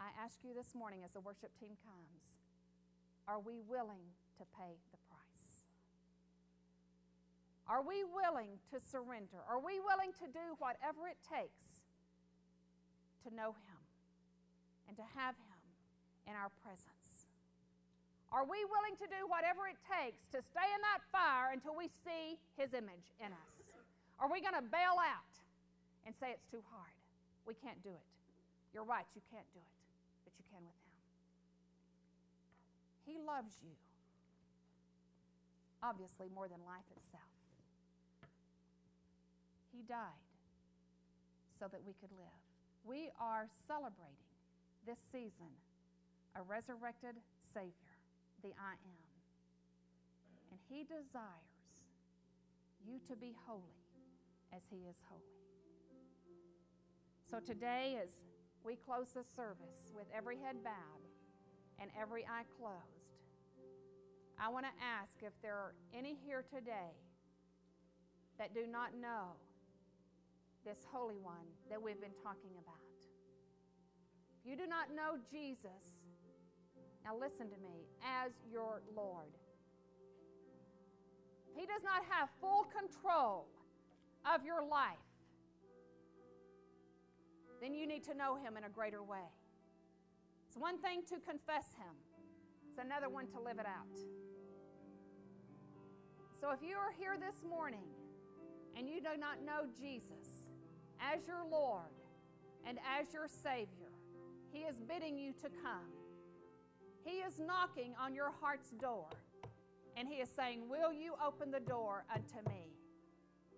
I 0.00 0.08
ask 0.24 0.40
you 0.40 0.56
this 0.56 0.74
morning 0.74 1.04
as 1.04 1.12
the 1.12 1.20
worship 1.20 1.52
team 1.60 1.76
comes 1.84 2.40
are 3.24 3.40
we 3.40 3.56
willing 3.64 4.04
to 4.36 4.44
pay 4.52 4.76
the 4.92 5.00
price? 5.08 5.64
Are 7.64 7.80
we 7.80 8.04
willing 8.04 8.60
to 8.68 8.76
surrender? 8.76 9.40
Are 9.48 9.60
we 9.60 9.80
willing 9.80 10.12
to 10.20 10.28
do 10.28 10.60
whatever 10.60 11.08
it 11.08 11.16
takes 11.24 11.88
to 13.24 13.32
know 13.32 13.56
Him 13.56 13.80
and 14.88 14.96
to 15.00 15.06
have 15.16 15.32
Him 15.48 15.60
in 16.28 16.36
our 16.36 16.52
presence? 16.60 17.32
Are 18.28 18.44
we 18.44 18.60
willing 18.68 19.00
to 19.00 19.08
do 19.08 19.24
whatever 19.24 19.64
it 19.64 19.80
takes 19.88 20.28
to 20.36 20.44
stay 20.44 20.68
in 20.68 20.80
that 20.84 21.00
fire 21.08 21.56
until 21.56 21.72
we 21.72 21.88
see 22.04 22.36
His 22.60 22.76
image 22.76 23.16
in 23.16 23.32
us? 23.32 23.53
Are 24.18 24.30
we 24.30 24.40
going 24.40 24.54
to 24.54 24.62
bail 24.62 24.96
out 24.98 25.34
and 26.06 26.14
say 26.14 26.30
it's 26.30 26.46
too 26.46 26.62
hard? 26.70 26.94
We 27.46 27.54
can't 27.54 27.82
do 27.82 27.90
it. 27.90 28.08
You're 28.72 28.86
right, 28.86 29.06
you 29.14 29.22
can't 29.30 29.46
do 29.54 29.62
it, 29.62 29.74
but 30.26 30.32
you 30.34 30.44
can 30.50 30.62
with 30.66 30.74
Him. 30.74 30.98
He 33.06 33.14
loves 33.20 33.54
you, 33.62 33.76
obviously, 35.82 36.26
more 36.34 36.48
than 36.48 36.58
life 36.66 36.88
itself. 36.90 37.30
He 39.70 39.82
died 39.86 40.26
so 41.58 41.66
that 41.70 41.82
we 41.86 41.94
could 42.00 42.10
live. 42.18 42.42
We 42.82 43.10
are 43.20 43.46
celebrating 43.66 44.30
this 44.86 44.98
season 45.12 45.54
a 46.34 46.42
resurrected 46.42 47.14
Savior, 47.54 47.94
the 48.42 48.50
I 48.58 48.74
am. 48.74 49.06
And 50.50 50.58
He 50.66 50.82
desires 50.82 51.78
you 52.82 52.98
to 53.06 53.14
be 53.14 53.34
holy 53.46 53.83
as 54.54 54.62
He 54.70 54.86
is 54.88 54.96
holy. 55.08 55.22
So 57.28 57.40
today, 57.40 57.98
as 58.02 58.10
we 58.64 58.76
close 58.76 59.08
the 59.14 59.24
service 59.34 59.90
with 59.94 60.06
every 60.16 60.36
head 60.38 60.62
bowed 60.62 61.02
and 61.80 61.90
every 62.00 62.24
eye 62.24 62.44
closed, 62.58 63.10
I 64.38 64.48
want 64.48 64.66
to 64.66 64.74
ask 64.82 65.22
if 65.22 65.32
there 65.42 65.54
are 65.54 65.74
any 65.96 66.16
here 66.26 66.44
today 66.48 66.94
that 68.38 68.54
do 68.54 68.66
not 68.70 68.94
know 69.00 69.34
this 70.64 70.78
Holy 70.92 71.18
One 71.18 71.46
that 71.70 71.80
we've 71.80 72.00
been 72.00 72.16
talking 72.22 72.50
about. 72.62 72.82
If 74.40 74.50
you 74.50 74.56
do 74.56 74.66
not 74.66 74.94
know 74.94 75.18
Jesus, 75.30 76.02
now 77.04 77.16
listen 77.16 77.50
to 77.50 77.58
me, 77.62 77.86
as 78.02 78.32
your 78.50 78.82
Lord, 78.96 79.32
He 81.54 81.66
does 81.66 81.82
not 81.84 82.02
have 82.10 82.28
full 82.40 82.66
control 82.70 83.46
of 84.32 84.44
your 84.44 84.64
life, 84.64 84.96
then 87.60 87.74
you 87.74 87.86
need 87.86 88.04
to 88.04 88.14
know 88.14 88.36
Him 88.36 88.56
in 88.56 88.64
a 88.64 88.68
greater 88.68 89.02
way. 89.02 89.28
It's 90.48 90.56
one 90.56 90.78
thing 90.78 91.02
to 91.08 91.16
confess 91.16 91.74
Him, 91.76 91.94
it's 92.68 92.78
another 92.78 93.08
one 93.08 93.26
to 93.28 93.40
live 93.40 93.58
it 93.58 93.66
out. 93.66 93.98
So 96.40 96.50
if 96.50 96.60
you 96.62 96.76
are 96.76 96.92
here 96.98 97.16
this 97.18 97.36
morning 97.48 97.88
and 98.76 98.88
you 98.88 99.00
do 99.00 99.18
not 99.18 99.42
know 99.44 99.66
Jesus, 99.80 100.50
as 101.00 101.26
your 101.26 101.42
Lord 101.50 101.90
and 102.66 102.78
as 102.98 103.12
your 103.12 103.28
Savior, 103.28 103.92
He 104.52 104.60
is 104.60 104.76
bidding 104.80 105.18
you 105.18 105.32
to 105.42 105.48
come. 105.62 105.88
He 107.04 107.18
is 107.18 107.34
knocking 107.38 107.94
on 108.00 108.14
your 108.14 108.32
heart's 108.40 108.70
door, 108.70 109.08
and 109.96 110.08
He 110.08 110.16
is 110.16 110.28
saying, 110.34 110.68
Will 110.68 110.92
you 110.92 111.14
open 111.24 111.50
the 111.50 111.60
door 111.60 112.04
unto 112.12 112.48
me? 112.48 112.63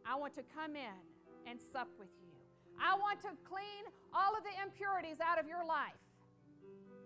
I 0.07 0.15
want 0.15 0.35
to 0.39 0.45
come 0.55 0.79
in 0.79 0.97
and 1.45 1.59
sup 1.61 1.91
with 1.99 2.11
you. 2.23 2.33
I 2.79 2.95
want 2.95 3.21
to 3.27 3.35
clean 3.43 3.83
all 4.15 4.33
of 4.39 4.47
the 4.47 4.55
impurities 4.63 5.19
out 5.19 5.43
of 5.43 5.51
your 5.51 5.67
life. 5.67 5.99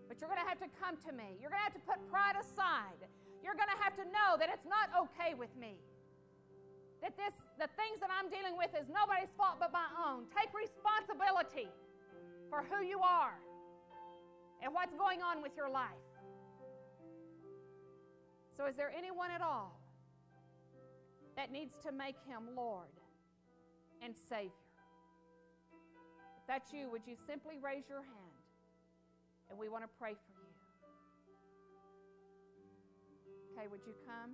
But 0.06 0.20
you're 0.20 0.28
going 0.28 0.42
to 0.42 0.48
have 0.48 0.60
to 0.60 0.70
come 0.76 1.00
to 1.08 1.12
me. 1.14 1.38
You're 1.40 1.50
going 1.50 1.62
to 1.64 1.68
have 1.70 1.78
to 1.78 1.86
put 1.86 2.02
pride 2.10 2.34
aside. 2.36 3.06
You're 3.40 3.56
going 3.56 3.70
to 3.70 3.80
have 3.80 3.94
to 3.96 4.04
know 4.10 4.36
that 4.36 4.50
it's 4.52 4.66
not 4.66 4.90
okay 5.08 5.32
with 5.32 5.54
me 5.56 5.78
that 7.00 7.16
this 7.16 7.32
the 7.56 7.68
things 7.76 8.00
that 8.00 8.12
I'm 8.12 8.28
dealing 8.28 8.56
with 8.56 8.70
is 8.76 8.88
nobody's 8.88 9.32
fault 9.36 9.56
but 9.58 9.72
my 9.72 9.88
own. 9.96 10.28
Take 10.36 10.52
responsibility 10.52 11.68
for 12.48 12.64
who 12.68 12.84
you 12.84 13.00
are 13.00 13.36
and 14.62 14.72
what's 14.72 14.94
going 14.94 15.22
on 15.22 15.42
with 15.42 15.56
your 15.56 15.70
life. 15.70 16.04
So 18.56 18.66
is 18.66 18.76
there 18.76 18.92
anyone 18.92 19.30
at 19.30 19.40
all 19.40 19.79
that 21.40 21.50
needs 21.50 21.72
to 21.82 21.90
make 21.90 22.16
him 22.28 22.42
Lord 22.54 22.92
and 24.04 24.12
Savior? 24.28 24.52
If 26.36 26.46
that's 26.46 26.70
you, 26.70 26.90
would 26.90 27.00
you 27.06 27.16
simply 27.16 27.54
raise 27.64 27.88
your 27.88 28.02
hand 28.02 28.44
and 29.48 29.58
we 29.58 29.70
want 29.70 29.82
to 29.82 29.88
pray 29.98 30.12
for 30.12 30.32
you? 30.36 30.52
Okay, 33.56 33.68
would 33.68 33.80
you 33.86 33.94
come? 34.04 34.32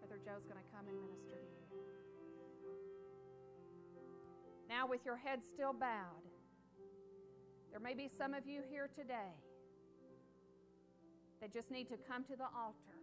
Brother 0.00 0.18
Joe's 0.24 0.44
going 0.44 0.58
to 0.58 0.68
come 0.74 0.88
and 0.88 0.98
minister 0.98 1.38
to 1.38 1.76
you. 1.76 1.86
Now, 4.68 4.88
with 4.88 5.06
your 5.06 5.16
head 5.16 5.42
still 5.54 5.72
bowed, 5.72 6.26
there 7.70 7.78
may 7.78 7.94
be 7.94 8.10
some 8.18 8.34
of 8.34 8.48
you 8.48 8.62
here 8.68 8.90
today 8.98 9.38
that 11.40 11.52
just 11.52 11.70
need 11.70 11.88
to 11.88 11.96
come 12.08 12.24
to 12.24 12.34
the 12.34 12.50
altar 12.56 12.95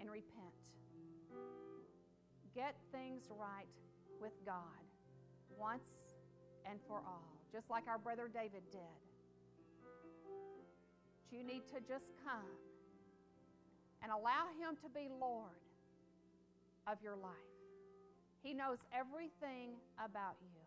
and 0.00 0.10
repent. 0.10 0.54
Get 2.54 2.74
things 2.92 3.28
right 3.30 3.68
with 4.20 4.32
God 4.44 4.82
once 5.58 5.88
and 6.68 6.78
for 6.86 6.96
all, 7.06 7.36
just 7.52 7.70
like 7.70 7.84
our 7.88 7.98
brother 7.98 8.28
David 8.32 8.62
did. 8.70 8.98
You 11.30 11.44
need 11.44 11.66
to 11.68 11.80
just 11.86 12.06
come 12.24 12.56
and 14.02 14.10
allow 14.10 14.48
Him 14.58 14.76
to 14.82 14.88
be 14.88 15.08
Lord 15.20 15.60
of 16.86 16.98
your 17.02 17.16
life. 17.16 17.32
He 18.42 18.54
knows 18.54 18.78
everything 18.92 19.76
about 20.02 20.36
you. 20.40 20.60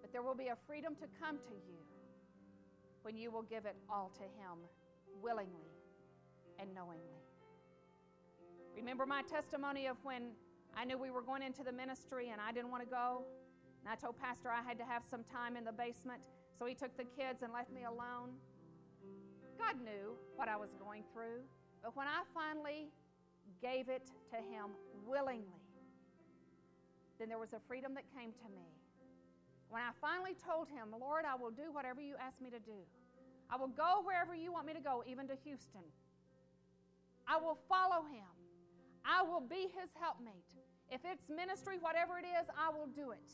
But 0.00 0.12
there 0.12 0.22
will 0.22 0.34
be 0.34 0.48
a 0.48 0.56
freedom 0.66 0.94
to 0.96 1.06
come 1.20 1.36
to 1.36 1.54
you 1.54 1.82
when 3.02 3.16
you 3.16 3.30
will 3.30 3.42
give 3.42 3.66
it 3.66 3.76
all 3.88 4.10
to 4.16 4.22
Him 4.22 4.58
willingly 5.22 5.79
and 6.60 6.74
knowingly. 6.74 7.22
Remember 8.76 9.06
my 9.06 9.22
testimony 9.22 9.86
of 9.86 9.96
when 10.02 10.30
I 10.76 10.84
knew 10.84 10.96
we 10.98 11.10
were 11.10 11.22
going 11.22 11.42
into 11.42 11.62
the 11.62 11.72
ministry 11.72 12.30
and 12.30 12.40
I 12.40 12.52
didn't 12.52 12.70
want 12.70 12.82
to 12.82 12.88
go? 12.88 13.24
And 13.82 13.90
I 13.90 13.96
told 13.96 14.18
Pastor 14.18 14.50
I 14.50 14.62
had 14.62 14.78
to 14.78 14.84
have 14.84 15.04
some 15.04 15.24
time 15.24 15.56
in 15.56 15.64
the 15.64 15.72
basement, 15.72 16.28
so 16.52 16.66
he 16.66 16.74
took 16.74 16.96
the 16.96 17.04
kids 17.04 17.42
and 17.42 17.52
left 17.52 17.72
me 17.72 17.84
alone. 17.84 18.36
God 19.58 19.76
knew 19.82 20.16
what 20.36 20.48
I 20.48 20.56
was 20.56 20.74
going 20.74 21.04
through. 21.12 21.44
But 21.82 21.96
when 21.96 22.06
I 22.06 22.22
finally 22.32 22.88
gave 23.60 23.88
it 23.88 24.08
to 24.30 24.36
Him 24.36 24.76
willingly, 25.06 25.64
then 27.18 27.28
there 27.28 27.38
was 27.38 27.52
a 27.52 27.60
freedom 27.68 27.94
that 27.94 28.04
came 28.16 28.32
to 28.32 28.48
me. 28.52 28.64
When 29.68 29.82
I 29.82 29.90
finally 30.00 30.34
told 30.34 30.68
Him, 30.68 30.88
Lord, 30.98 31.24
I 31.24 31.36
will 31.36 31.50
do 31.50 31.72
whatever 31.72 32.00
you 32.00 32.14
ask 32.20 32.40
me 32.40 32.50
to 32.50 32.58
do, 32.58 32.80
I 33.50 33.56
will 33.56 33.68
go 33.68 34.02
wherever 34.04 34.34
you 34.34 34.52
want 34.52 34.66
me 34.66 34.74
to 34.74 34.80
go, 34.80 35.02
even 35.06 35.26
to 35.28 35.36
Houston. 35.44 35.82
I 37.30 37.36
will 37.38 37.58
follow 37.68 38.02
him. 38.10 38.26
I 39.06 39.22
will 39.22 39.40
be 39.40 39.70
his 39.78 39.90
helpmate. 40.00 40.50
If 40.90 41.02
it's 41.04 41.30
ministry, 41.30 41.78
whatever 41.78 42.18
it 42.18 42.26
is, 42.26 42.50
I 42.58 42.74
will 42.74 42.88
do 42.88 43.12
it. 43.12 43.30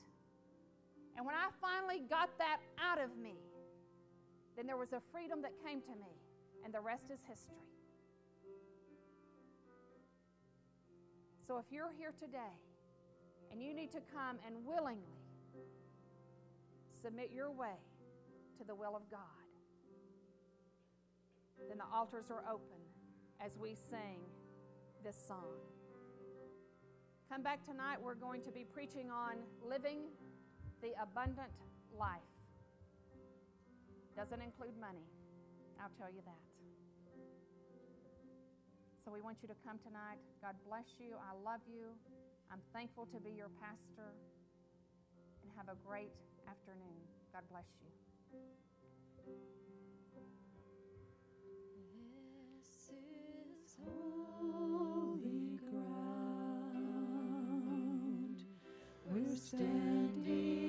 And 1.17 1.25
when 1.25 1.35
I 1.35 1.49
finally 1.65 2.05
got 2.11 2.29
that 2.37 2.59
out 2.77 3.01
of 3.01 3.17
me, 3.17 3.41
then 4.55 4.67
there 4.67 4.77
was 4.77 4.93
a 4.93 5.01
freedom 5.11 5.41
that 5.41 5.53
came 5.65 5.81
to 5.81 5.97
me, 5.97 6.13
and 6.63 6.75
the 6.75 6.81
rest 6.81 7.07
is 7.11 7.21
history. 7.27 7.57
So 11.47 11.57
if 11.57 11.65
you're 11.71 11.93
here 11.97 12.13
today 12.19 12.59
and 13.51 13.63
you 13.63 13.73
need 13.73 13.93
to 13.93 14.01
come 14.13 14.37
and 14.45 14.67
willingly 14.67 15.25
submit 17.03 17.31
your 17.33 17.51
way 17.51 17.79
to 18.59 18.65
the 18.65 18.75
will 18.75 18.97
of 18.97 19.09
God, 19.11 19.21
then 21.69 21.79
the 21.79 21.97
altars 21.97 22.27
are 22.31 22.45
open 22.51 22.83
as 23.45 23.57
we 23.57 23.75
sing 23.75 24.21
this 25.05 25.17
song. 25.29 25.61
Come 27.31 27.43
back 27.43 27.65
tonight. 27.65 27.99
We're 28.01 28.15
going 28.15 28.43
to 28.43 28.51
be 28.51 28.65
preaching 28.65 29.11
on 29.11 29.37
living 29.67 29.99
the 30.83 30.93
abundant 31.03 31.51
life. 31.99 32.23
Doesn't 34.17 34.41
include 34.41 34.79
money, 34.81 35.05
I'll 35.81 35.93
tell 35.99 36.09
you 36.09 36.23
that. 36.25 36.41
So 39.05 39.13
we 39.13 39.21
want 39.21 39.39
you 39.43 39.49
to 39.49 39.55
come 39.65 39.79
tonight. 39.79 40.19
God 40.43 40.57
bless 40.67 40.99
you. 40.99 41.15
I 41.23 41.31
love 41.45 41.61
you. 41.71 41.95
I'm 42.51 42.59
thankful 42.73 43.07
to 43.07 43.21
be 43.21 43.31
your 43.31 43.51
pastor. 43.63 44.11
And 45.43 45.53
have 45.57 45.69
a 45.69 45.79
great 45.87 46.11
afternoon. 46.49 47.07
God 47.33 47.43
bless 47.51 47.67
you. 47.79 47.91
Holy 53.85 55.59
ground. 55.71 55.97
We're 59.05 59.37
standing 59.37 60.66